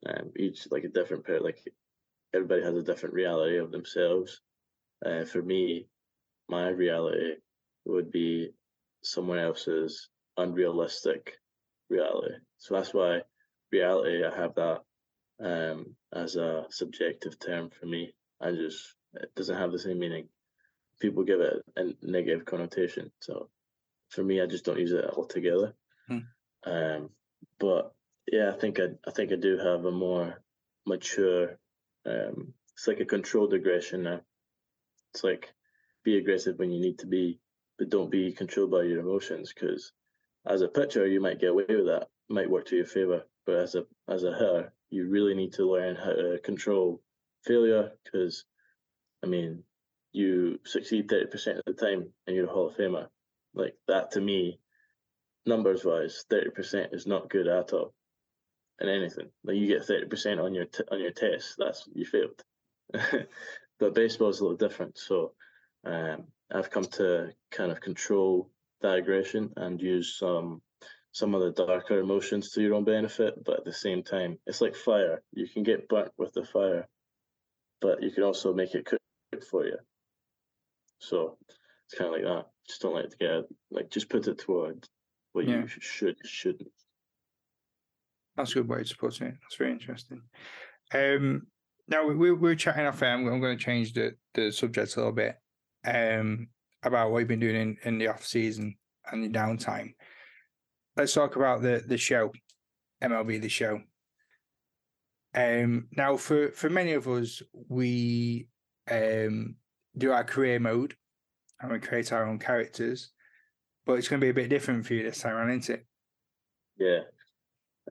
[0.05, 1.59] Um, each like a different pair, like
[2.33, 4.41] everybody has a different reality of themselves.
[5.05, 5.87] Uh, for me,
[6.49, 7.35] my reality
[7.85, 8.51] would be
[9.03, 11.34] someone else's unrealistic
[11.89, 12.36] reality.
[12.57, 13.21] So that's why
[13.71, 14.81] reality, I have that
[15.43, 18.13] um, as a subjective term for me.
[18.41, 20.27] I just, it doesn't have the same meaning.
[20.99, 23.11] People give it a negative connotation.
[23.19, 23.49] So
[24.09, 25.73] for me, I just don't use it altogether.
[26.07, 26.19] Hmm.
[26.65, 27.09] Um,
[27.59, 27.93] but
[28.31, 30.41] yeah, I think I, I think I do have a more
[30.86, 31.57] mature.
[32.05, 34.21] Um, it's like a controlled aggression now.
[35.13, 35.53] It's like
[36.03, 37.39] be aggressive when you need to be,
[37.77, 39.53] but don't be controlled by your emotions.
[39.53, 39.91] Because
[40.45, 43.23] as a pitcher, you might get away with that, might work to your favor.
[43.45, 47.01] But as a as a hitter, you really need to learn how to control
[47.43, 47.91] failure.
[48.03, 48.45] Because,
[49.23, 49.63] I mean,
[50.11, 53.07] you succeed thirty percent of the time, and you're a Hall of Famer.
[53.53, 54.59] Like that to me,
[55.45, 57.93] numbers wise, thirty percent is not good at all
[58.79, 59.29] in anything.
[59.43, 62.43] Like you get thirty percent on your t- on your test, that's you failed.
[63.79, 64.97] but baseball is a little different.
[64.97, 65.33] So
[65.85, 68.49] um, I've come to kind of control
[68.84, 70.61] that aggression and use some
[71.11, 73.43] some of the darker emotions to your own benefit.
[73.43, 75.21] But at the same time, it's like fire.
[75.31, 76.88] You can get burnt with the fire,
[77.81, 78.99] but you can also make it cook
[79.49, 79.77] for you.
[80.99, 81.38] So
[81.86, 82.45] it's kind of like that.
[82.67, 84.88] Just don't let it get like just put it toward
[85.34, 85.61] what yeah.
[85.61, 86.69] you should shouldn't.
[88.36, 89.36] That's a good way to put it.
[89.41, 90.21] That's very interesting.
[90.93, 91.47] Um,
[91.88, 93.13] now we, we're chatting off air.
[93.13, 95.38] I'm going to change the, the subject a little bit
[95.86, 96.47] um,
[96.84, 98.75] about what you've been doing in, in the off season
[99.11, 99.93] and the downtime.
[100.95, 102.31] Let's talk about the the show,
[103.03, 103.81] MLB the show.
[105.36, 108.47] Um, now, for for many of us, we
[108.89, 109.55] um,
[109.97, 110.95] do our career mode
[111.59, 113.11] and we create our own characters,
[113.86, 115.86] but it's going to be a bit different for you this time around, isn't it?
[116.77, 116.99] Yeah,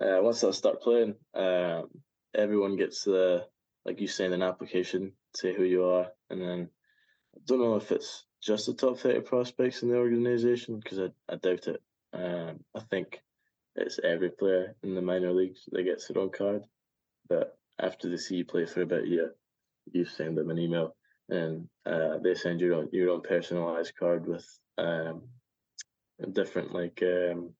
[0.00, 1.88] uh, once I start playing, um,
[2.34, 3.46] everyone gets the
[3.84, 6.68] like you say an application, say who you are, and then
[7.34, 11.32] I don't know if it's just the top thirty prospects in the organization because I,
[11.32, 11.82] I doubt it.
[12.12, 13.20] Um, I think
[13.76, 16.64] it's every player in the minor leagues that gets their own card.
[17.28, 19.34] But after they see you play for about a year,
[19.92, 20.94] you send them an email
[21.28, 24.46] and uh, they send you your own, your own personalized card with
[24.78, 25.22] um,
[26.20, 27.50] a different like um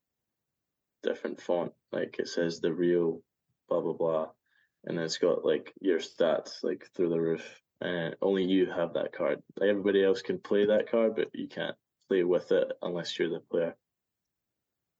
[1.03, 1.73] different font.
[1.91, 3.23] Like it says the real
[3.69, 4.29] blah blah blah,
[4.85, 7.61] and it's got like your stats like through the roof.
[7.85, 9.43] And only you have that card.
[9.61, 11.75] Everybody else can play that card, but you can't
[12.09, 13.75] play with it unless you're the player.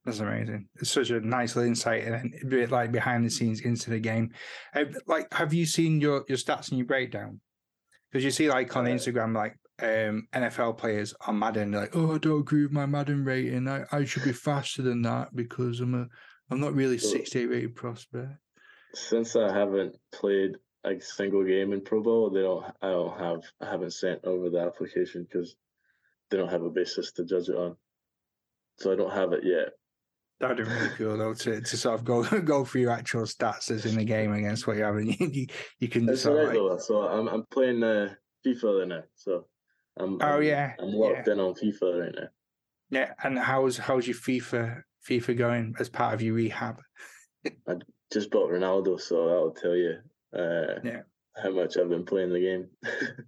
[0.03, 0.67] That's amazing.
[0.75, 3.99] It's such a nice little insight and a bit like behind the scenes into the
[3.99, 4.33] game.
[4.75, 7.39] Uh, like, have you seen your your stats and your breakdown?
[8.11, 11.95] Because you see, like on Uh, Instagram, like um, NFL players on Madden, they're like,
[11.95, 13.69] "Oh, I don't agree with my Madden rating.
[13.69, 16.07] I, I should be faster than that because I'm a
[16.51, 18.33] I'm not really So- 68 rated prospect."
[18.93, 22.65] Since I haven't played a single game in pro ball, they don't.
[22.81, 23.43] I don't have.
[23.61, 25.55] I haven't sent over the application because
[26.29, 27.75] they don't have a basis to judge it on.
[28.79, 29.69] So I don't have it yet.
[30.39, 33.71] That'd be really cool though to, to sort of go go through your actual stats
[33.71, 35.15] as in the game against what you're having.
[35.19, 35.47] you
[35.79, 36.81] you, can It's sort like.
[36.81, 38.13] So I'm I'm playing uh,
[38.45, 39.03] FIFA right now.
[39.15, 39.45] So
[39.97, 40.17] I'm.
[40.21, 42.27] Oh, I'm- yeah, I'm locked in on FIFA right now.
[42.89, 43.13] yeah.
[43.23, 46.81] And how's how's your FIFA FIFA going as part of your rehab?
[47.45, 47.75] I
[48.11, 49.99] just bought Ronaldo, so that'll tell you.
[50.35, 51.01] Uh, Yeah.
[51.41, 52.67] How much I've been playing the game.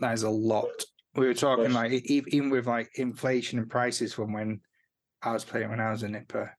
[0.00, 0.70] That is a lot.
[1.14, 4.60] We were talking like even with like inflation and prices from when
[5.22, 6.52] I was playing when I was a nipper,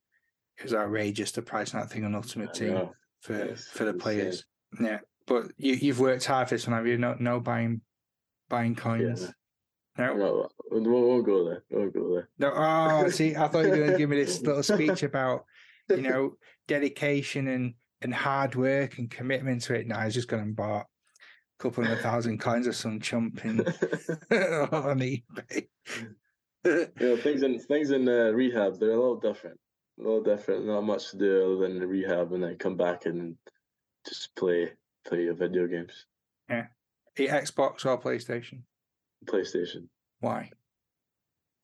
[0.57, 3.89] it was outrageous the price on that thing on Ultimate Team for It's for the
[3.89, 3.99] insane.
[3.99, 4.45] players.
[4.80, 6.97] Yeah, but you you've worked hard for this one, have you?
[6.97, 7.82] No, no buying
[8.49, 9.30] buying coins.
[9.97, 11.63] No, No, we won't, won't go there.
[11.69, 12.30] We won't go there.
[12.39, 12.53] no.
[12.55, 15.43] Oh, see, I thought you were going to give me this little speech about
[15.89, 16.38] you know
[16.69, 19.88] dedication and and hard work and commitment to it.
[19.88, 20.84] Now I was just going to buy a
[21.60, 23.60] couple of thousand coins of some chumping
[24.32, 25.68] on eBay.
[26.66, 29.60] you know, things in things in uh, rehab they're a little different.
[30.00, 30.66] A little different.
[30.66, 33.38] Not much to do other than the rehab, and then come back and
[34.06, 34.72] just play
[35.08, 36.06] play your video games.
[36.50, 36.68] Yeah,
[37.18, 38.62] Xbox or PlayStation?
[39.26, 39.88] PlayStation.
[40.20, 40.50] Why?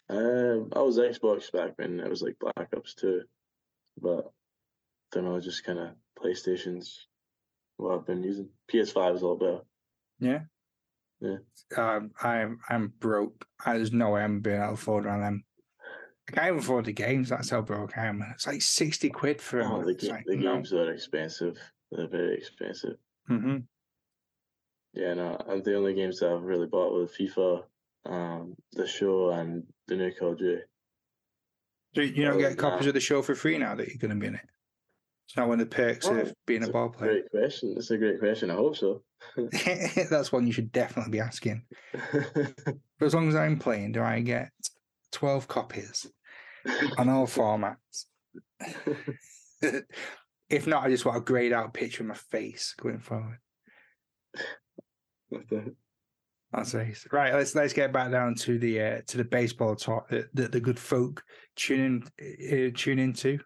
[0.09, 3.23] Um, I was Xbox back when it was like Black Ops Two,
[4.01, 4.31] but
[5.11, 5.89] don't know, just kind of
[6.23, 7.07] PlayStation's
[7.77, 8.49] what I've been using.
[8.71, 9.61] PS5 is a lot better.
[11.77, 13.45] Um, I'm I'm broke.
[13.65, 15.43] There's no way I'm being able to afford one of them.
[16.27, 17.29] I can't even afford the games.
[17.29, 18.23] That's how broke I am.
[18.33, 19.71] It's like sixty quid for them.
[19.71, 20.55] Oh, the, like, the no.
[20.55, 21.57] games are expensive.
[21.91, 22.97] They're very expensive.
[23.27, 23.57] hmm
[24.93, 27.63] Yeah, no, and the only games that I've really bought were FIFA,
[28.05, 30.61] um, the show, and the new Call of Duty.
[31.95, 34.15] So you don't get copies of the show for free now that you're going to
[34.15, 34.47] be in it.
[35.31, 37.13] It's not one of the perks Oh, of being a ball player.
[37.13, 37.73] Great question.
[37.73, 38.51] That's a great question.
[38.51, 39.01] I hope so.
[40.09, 41.63] That's one you should definitely be asking.
[41.93, 44.51] but as long as I'm playing, do I get
[45.13, 46.05] twelve copies
[46.97, 48.07] on all formats?
[50.49, 53.39] if not, I just want a grayed out picture of my face going forward.
[56.51, 57.07] That's nice.
[57.09, 60.51] Right, let's let's get back down to the uh, to the baseball talk that, that
[60.51, 61.23] the good folk
[61.55, 63.39] tune in uh, tune into,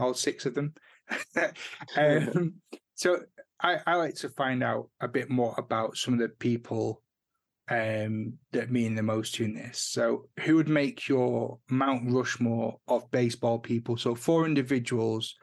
[0.00, 0.74] all six of them.
[1.96, 2.54] um,
[2.94, 3.20] so
[3.60, 7.02] I, I like to find out a bit more about some of the people
[7.70, 9.78] um, that mean the most to you in this.
[9.78, 13.96] So who would make your Mount Rushmore of baseball people?
[13.96, 15.34] So four individuals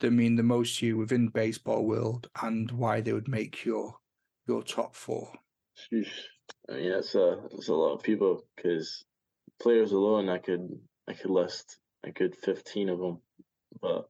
[0.00, 3.64] that mean the most to you within the baseball world and why they would make
[3.64, 3.94] your
[4.48, 5.30] your top four.
[5.92, 6.08] Sheesh.
[6.68, 9.04] I mean, that's a that's a lot of people because
[9.60, 10.68] players alone, I could
[11.08, 13.20] I could list a good fifteen of them,
[13.80, 14.08] but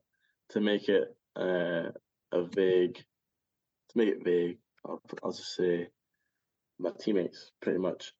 [0.51, 1.89] to make it uh,
[2.31, 5.87] a vague, to make it vague, I'll, I'll just say
[6.79, 7.51] my teammates.
[7.61, 8.13] Pretty much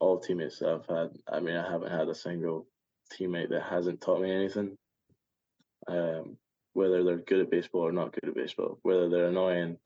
[0.00, 1.10] all teammates that I've had.
[1.30, 2.66] I mean, I haven't had a single
[3.12, 4.76] teammate that hasn't taught me anything.
[5.86, 6.36] Um,
[6.74, 9.78] whether they're good at baseball or not good at baseball, whether they're annoying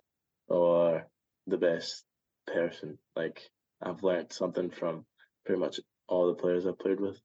[0.48, 1.06] or
[1.46, 2.04] the best
[2.46, 2.98] person.
[3.16, 3.40] Like
[3.82, 5.04] I've learned something from
[5.46, 7.20] pretty much all the players I've played with.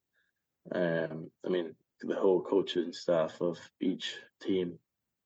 [0.71, 4.79] Um, I mean, the whole coaching staff of each team,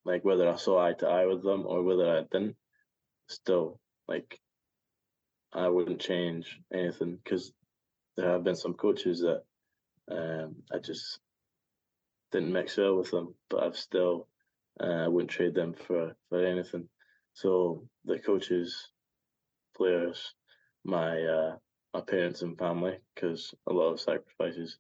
[0.06, 2.56] like whether I saw eye to eye with them or whether I didn't,
[3.28, 4.40] still like
[5.54, 7.52] I wouldn't change anything because
[8.16, 9.44] there have been some coaches that
[10.10, 11.20] um, I just
[12.32, 14.28] didn't mix well with them, but I've still
[14.80, 16.88] uh, I wouldn't trade them for for anything.
[17.34, 18.88] So the coaches,
[19.76, 20.34] players,
[20.86, 21.56] my uh,
[21.94, 24.78] my parents and family, because a lot of sacrifices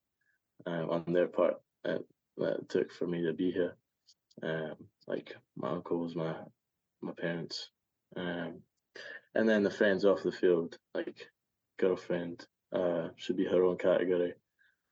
[0.65, 2.03] um, on their part that,
[2.37, 3.75] that it took for me to be here.
[4.43, 4.75] Um,
[5.07, 6.33] like my uncles, my
[7.01, 7.69] my parents,
[8.15, 8.61] um,
[9.35, 11.27] and then the friends off the field, like
[11.79, 14.33] girlfriend, uh, should be her own category.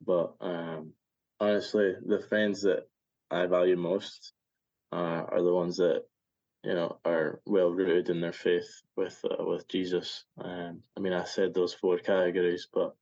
[0.06, 0.94] But um,
[1.40, 2.88] honestly, the friends that
[3.32, 4.34] I value most
[4.92, 6.04] uh, are the ones that
[6.64, 10.26] you know are well rooted in their faith with uh, with Jesus.
[10.44, 12.96] Um, I mean, I said those four categories, but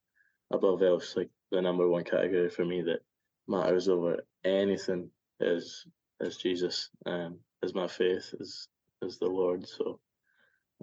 [0.51, 2.99] above else, like the number one category for me that
[3.47, 5.85] matters over anything is
[6.19, 8.67] is Jesus, um, is my faith, is
[9.01, 9.67] is the Lord.
[9.67, 9.99] So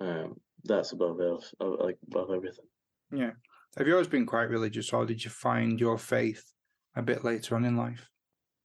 [0.00, 2.66] um, that's above else, uh, like above everything.
[3.12, 3.32] Yeah.
[3.76, 6.52] Have you always been quite religious, or did you find your faith
[6.96, 8.08] a bit later on in life?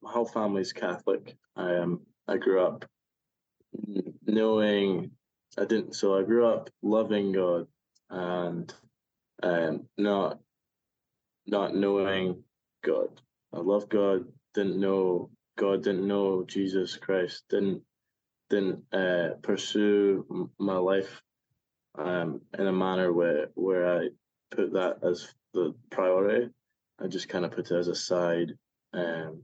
[0.01, 1.35] My whole family's Catholic.
[1.55, 2.85] I um I grew up
[4.25, 5.11] knowing
[5.57, 5.95] I didn't.
[5.95, 7.67] So I grew up loving God
[8.09, 8.73] and
[9.41, 10.39] um not
[11.47, 12.43] not knowing
[12.83, 13.19] God.
[13.53, 14.25] I love God.
[14.53, 15.83] Didn't know God.
[15.83, 17.43] Didn't know Jesus Christ.
[17.49, 17.81] Didn't
[18.49, 21.21] didn't uh, pursue my life
[21.97, 24.09] um, in a manner where where I
[24.51, 26.49] put that as the priority.
[27.01, 28.53] I just kind of put it as a side.
[28.93, 29.43] Um,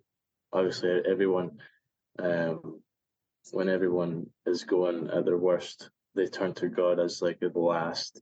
[0.51, 1.51] obviously, everyone,
[2.19, 2.81] um,
[3.51, 8.21] when everyone is going at their worst, they turn to God as like the last,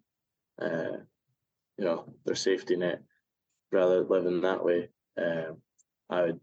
[0.61, 0.97] uh,
[1.77, 3.01] you know, their safety net.
[3.71, 5.57] Rather living that way, um,
[6.13, 6.33] I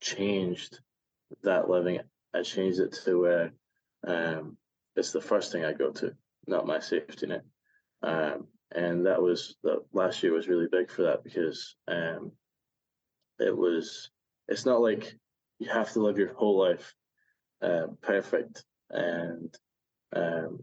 [0.00, 0.78] changed
[1.42, 1.98] that living.
[2.32, 3.52] I changed it to where
[4.06, 4.56] um,
[4.94, 6.14] it's the first thing I go to,
[6.46, 7.42] not my safety net.
[8.02, 12.30] Um, and that was the last year was really big for that because um,
[13.40, 14.10] it was.
[14.46, 15.12] It's not like
[15.58, 16.94] you have to live your whole life
[17.60, 19.54] uh, perfect and
[20.14, 20.60] um,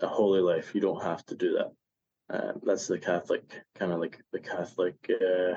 [0.00, 0.74] a holy life.
[0.74, 1.70] You don't have to do that.
[2.30, 5.54] Um, that's the Catholic kind of like the Catholic uh,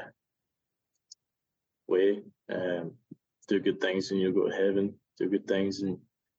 [1.87, 2.21] way.
[2.51, 2.93] Um,
[3.47, 4.95] do good things and you'll go to heaven.
[5.17, 5.97] Do good things and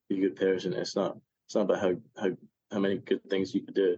[0.09, 0.73] be a good person.
[0.73, 1.17] It's not.
[1.47, 2.31] It's not about how how
[2.73, 3.97] how many good things you can do.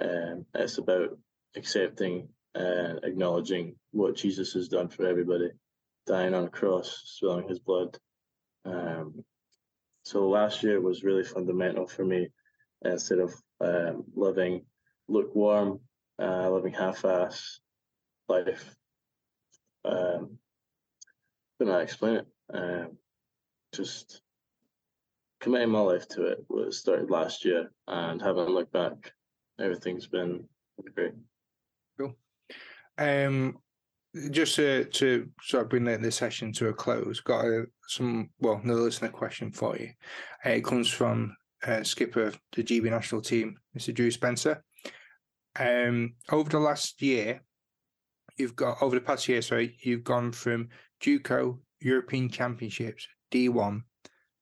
[0.00, 1.18] Um, it's about
[1.56, 5.50] accepting and acknowledging what Jesus has done for everybody,
[6.06, 7.96] dying on a cross, spilling His blood.
[8.64, 9.24] Um,
[10.02, 12.28] so last year was really fundamental for me.
[12.84, 14.64] Instead of um, living
[15.08, 15.80] lukewarm,
[16.20, 17.60] uh, living half-ass
[18.28, 18.76] life,
[19.84, 20.38] um,
[21.58, 22.26] can I explain it?
[22.52, 22.98] Um,
[23.74, 24.22] just
[25.40, 29.12] committing my life to it was started last year, and having looked back,
[29.60, 30.44] everything's been
[30.94, 31.12] great.
[31.98, 32.14] Cool.
[32.96, 33.58] Um,
[34.30, 38.60] just to, to sort of bring the session to a close, got a, some well,
[38.62, 39.90] another listener question for you.
[40.44, 41.36] Uh, it comes from
[41.66, 43.94] uh, skipper of the GB national team, Mr.
[43.94, 44.62] Drew Spencer.
[45.58, 47.42] Um, over the last year,
[48.36, 50.68] you've got over the past year, sorry, you've gone from
[51.00, 53.82] JUCO European Championships D1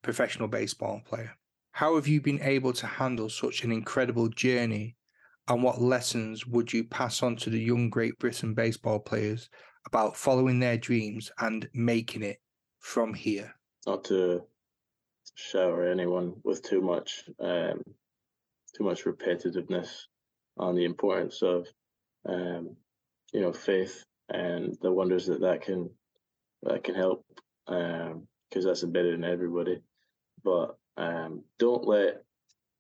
[0.03, 1.37] professional baseball player.
[1.73, 4.97] How have you been able to handle such an incredible journey?
[5.49, 9.51] And what lessons would you pass on to the young Great Britain baseball players
[9.87, 12.39] about following their dreams and making it
[12.79, 13.55] from here?
[13.87, 14.43] Not to
[15.35, 17.83] shower anyone with too much, um,
[18.77, 20.07] too much repetitiveness
[20.57, 21.67] on the importance of,
[22.27, 22.77] um,
[23.33, 25.91] you know, faith and the wonders that that can
[26.63, 27.25] that can help
[27.67, 29.81] because um, that's embedded in everybody.
[30.43, 32.23] But um, don't let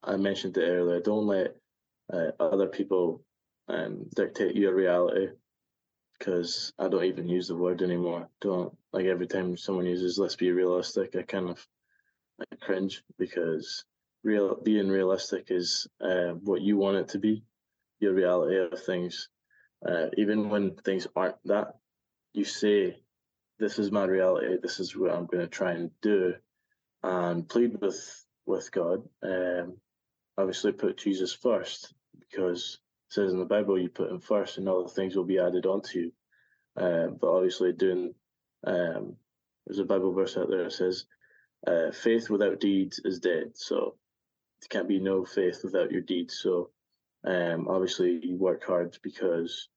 [0.02, 1.00] I mentioned it earlier.
[1.00, 1.56] Don't let
[2.12, 3.22] uh, other people
[3.68, 5.28] um, dictate your reality
[6.18, 8.28] because I don't even use the word anymore.
[8.40, 11.66] Don't like every time someone uses "let's be realistic," I kind of
[12.40, 13.84] I cringe because
[14.22, 17.42] real being realistic is uh, what you want it to be,
[18.00, 19.28] your reality of things.
[19.86, 21.74] Uh, even when things aren't that,
[22.32, 22.96] you say
[23.58, 24.56] this is my reality.
[24.62, 26.34] This is what I'm going to try and do,
[27.02, 29.02] and plead with with God.
[29.22, 29.78] Um,
[30.36, 32.78] obviously, put Jesus first because
[33.08, 35.38] it says in the Bible you put Him first, and all the things will be
[35.38, 36.12] added onto you.
[36.76, 38.14] Uh, but obviously, doing
[38.66, 39.16] um,
[39.66, 41.06] there's a Bible verse out there that says,
[41.66, 43.96] uh, "Faith without deeds is dead." So
[44.60, 46.38] there can't be no faith without your deeds.
[46.42, 46.70] So
[47.24, 49.68] um, obviously, you work hard because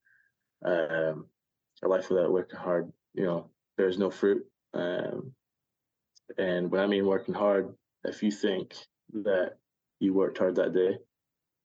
[0.65, 1.27] um,
[1.81, 3.49] a life without working hard, you know,
[3.79, 4.45] there's no fruit.
[4.73, 5.31] Um,
[6.37, 7.73] and when I mean working hard,
[8.03, 8.75] if you think
[9.23, 9.53] that
[10.01, 10.97] you worked hard that day,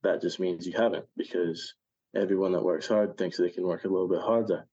[0.03, 1.75] that just means you haven't because
[2.15, 4.65] everyone that works hard thinks they can work a little bit harder.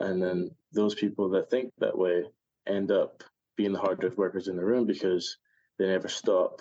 [0.00, 2.24] And then those people that think that way
[2.66, 3.22] end up
[3.56, 5.38] being the hardest workers in the room because
[5.78, 6.60] they never stop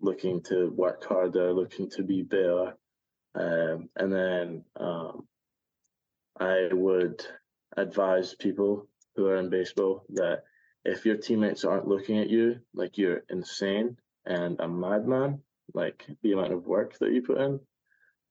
[0.00, 2.74] looking to work harder, looking to be better.
[3.34, 5.26] Um, and then um,
[6.38, 7.24] I would
[7.76, 8.86] advise people
[9.18, 10.44] who are in baseball that
[10.84, 15.40] if your teammates aren't looking at you like you're insane and a madman,
[15.74, 17.60] like the amount of work that you put in,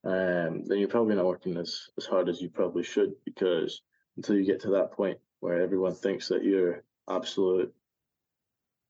[0.06, 3.82] um, then you're probably not working as, as hard as you probably should because
[4.16, 7.74] until you get to that point where everyone thinks that you're absolute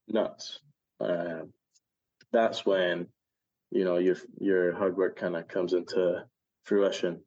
[0.07, 0.59] nuts,
[1.01, 1.51] um,
[2.31, 3.07] that's when
[3.71, 6.23] you know your your hard work kind of comes into
[6.61, 7.21] fruition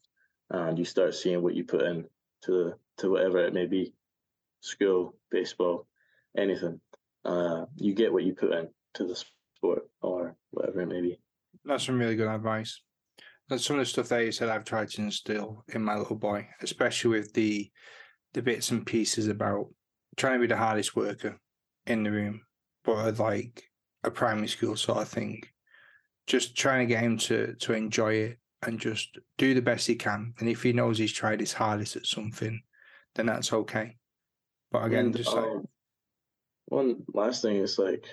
[0.50, 2.04] and you start seeing what you put in
[2.44, 3.92] to to whatever it may be
[4.61, 5.86] school, baseball,
[6.36, 6.80] anything.
[7.24, 9.16] Uh, you get what you put in to the
[9.56, 11.20] sport or whatever it may be.
[11.64, 12.80] That's some really good advice.
[13.48, 16.16] That's some of the stuff that you said I've tried to instill in my little
[16.16, 17.70] boy, especially with the
[18.32, 19.66] the bits and pieces about
[20.16, 21.36] trying to be the hardest worker
[21.86, 22.42] in the room,
[22.84, 23.64] but like
[24.04, 25.42] a primary school sort of thing.
[26.26, 29.96] Just trying to get him to to enjoy it and just do the best he
[29.96, 30.34] can.
[30.38, 32.62] And if he knows he's tried his hardest at something,
[33.14, 33.96] then that's okay.
[34.70, 35.68] But again, And, just like um,
[36.66, 38.04] one last thing is like,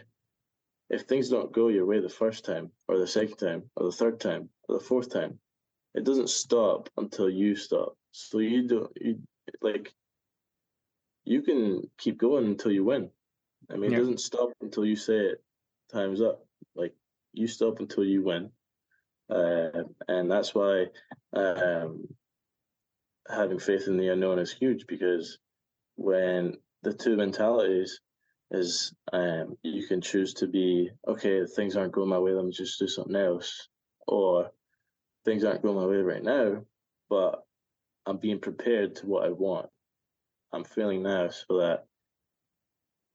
[0.90, 3.92] if things don't go your way the first time, or the second time, or the
[3.92, 5.40] third time, or the fourth time,
[5.94, 7.96] it doesn't stop until you stop.
[8.12, 9.20] So you don't you
[9.62, 9.94] like
[11.26, 13.10] you can keep going until you win.
[13.70, 13.98] I mean, Yeah.
[13.98, 15.44] it doesn't stop until you say it.
[15.92, 16.46] Time's up.
[16.76, 16.96] Like
[17.34, 18.52] you stop until you win,
[19.30, 20.88] uh, and that's why
[21.34, 22.08] um,
[23.30, 25.38] having faith in the unknown is huge because
[25.98, 28.00] when the two mentalities
[28.52, 32.52] is um, you can choose to be okay things aren't going my way let me
[32.52, 33.68] just do something else.
[34.08, 34.52] Or
[35.26, 36.64] things aren't going my way right now
[37.10, 37.44] but
[38.06, 39.68] i'm being prepared to what i want.
[40.54, 41.86] I'm feeling now so that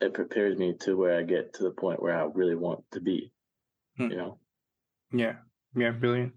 [0.03, 3.01] it prepares me to where i get to the point where i really want to
[3.01, 3.33] be
[3.97, 4.11] Hmm.
[4.11, 4.39] you know?
[5.13, 5.37] Yeah,
[5.77, 6.33] yeah, brilliant,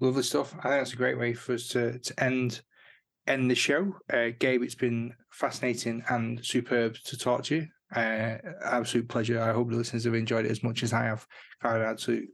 [0.00, 0.54] lovely stuff.
[0.58, 2.62] I think that's a great way for us to to end
[3.26, 3.94] end the show.
[4.12, 7.66] Uh, Gabe, it's been fascinating and superb to talk to you.
[7.94, 9.40] Uh, absolute pleasure.
[9.40, 11.26] I hope the listeners have enjoyed it as much as I have.
[11.62, 12.28] I had an absolute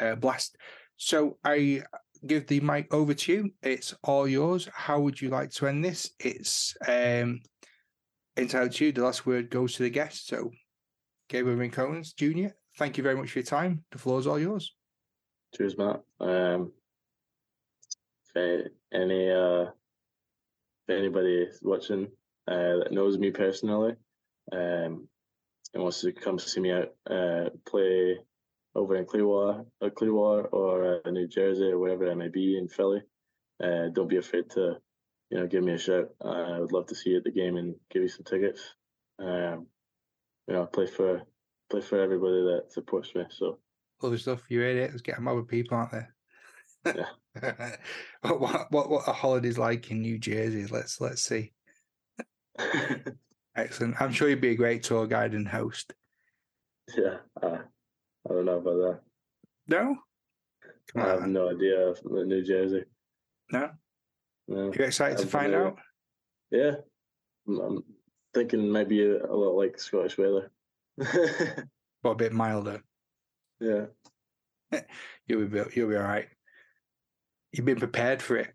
[0.00, 0.56] uh, blast.
[0.96, 1.82] So I
[2.26, 3.50] give the mic over to you.
[3.62, 4.68] It's all yours.
[4.72, 6.10] How would you like to end this?
[6.18, 7.40] It's um,
[8.36, 8.92] entirely to you.
[8.92, 10.26] The last word goes to the guest.
[10.28, 10.50] So,
[11.28, 13.84] Gabriel Rincones Jr., thank you very much for your time.
[13.92, 14.74] The floor is all yours.
[15.56, 16.72] cheers matt um
[18.92, 19.66] any uh
[20.98, 22.08] anybody watching
[22.48, 23.94] uh that knows me personally
[24.52, 25.06] um
[25.72, 28.18] and wants to come see me out uh play
[28.74, 32.68] over in Clearwater, uh, Clearwater or uh, New Jersey or wherever I may be in
[32.68, 33.02] Philly,
[33.62, 34.76] uh, don't be afraid to,
[35.30, 36.10] you know, give me a shout.
[36.24, 38.74] I would love to see you at the game and give you some tickets.
[39.18, 39.66] Um,
[40.46, 41.22] you know, play for
[41.70, 43.24] play for everybody that supports me.
[43.30, 43.58] So
[44.02, 44.42] Lovely stuff.
[44.48, 44.90] You heard it.
[44.90, 46.14] Let's get them other people out there.
[48.22, 50.66] what, what what what a holiday's like in New Jersey?
[50.66, 51.52] Let's let's see.
[53.56, 54.00] Excellent.
[54.00, 55.92] I'm sure you'd be a great tour guide and host.
[56.96, 57.58] yeah, uh,
[58.28, 59.00] I don't know about that.
[59.68, 59.96] No,
[60.92, 61.32] come I have on.
[61.32, 62.84] no idea of New Jersey.
[63.52, 63.70] No,
[64.48, 64.72] No.
[64.72, 65.78] you're excited to I've find never- out.
[66.50, 66.72] Yeah,
[67.46, 67.84] I'm, I'm
[68.34, 70.50] thinking maybe a, a lot like Scottish weather.
[72.02, 72.82] But a bit milder.
[73.60, 73.86] yeah.
[75.28, 76.28] You'll be you'll be all right.
[77.52, 78.52] You've been prepared for it.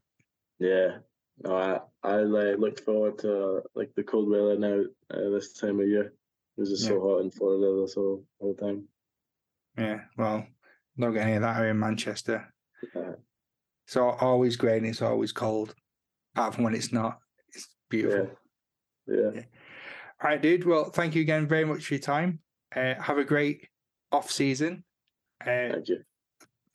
[0.60, 0.98] Yeah,
[1.44, 4.84] no, I I like look forward to like the cold weather now
[5.14, 6.06] uh, this time of year.
[6.58, 8.88] It was just so hot in Florida this whole whole time.
[9.78, 10.02] Yeah.
[10.18, 10.48] Well,
[10.96, 12.54] not get any of that here in Manchester.
[13.86, 15.76] It's always grey and it's always cold.
[16.34, 17.20] Apart from when it's not.
[17.54, 18.30] It's beautiful.
[19.08, 19.42] yeah,
[20.22, 20.66] All right, dude.
[20.66, 22.40] Well, thank you again very much for your time.
[22.76, 23.68] Uh, have a great
[24.12, 24.84] off season.
[25.42, 26.02] Uh, thank you.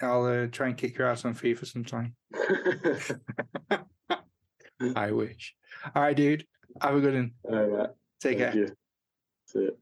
[0.03, 2.15] I'll uh, try and kick your ass on FIFA sometime.
[4.97, 5.55] I wish.
[5.95, 6.47] All right, dude.
[6.81, 7.33] Have a good one.
[7.45, 7.95] All right, Matt.
[8.21, 8.63] Take thank care.
[8.63, 8.75] you.
[9.47, 9.77] See you.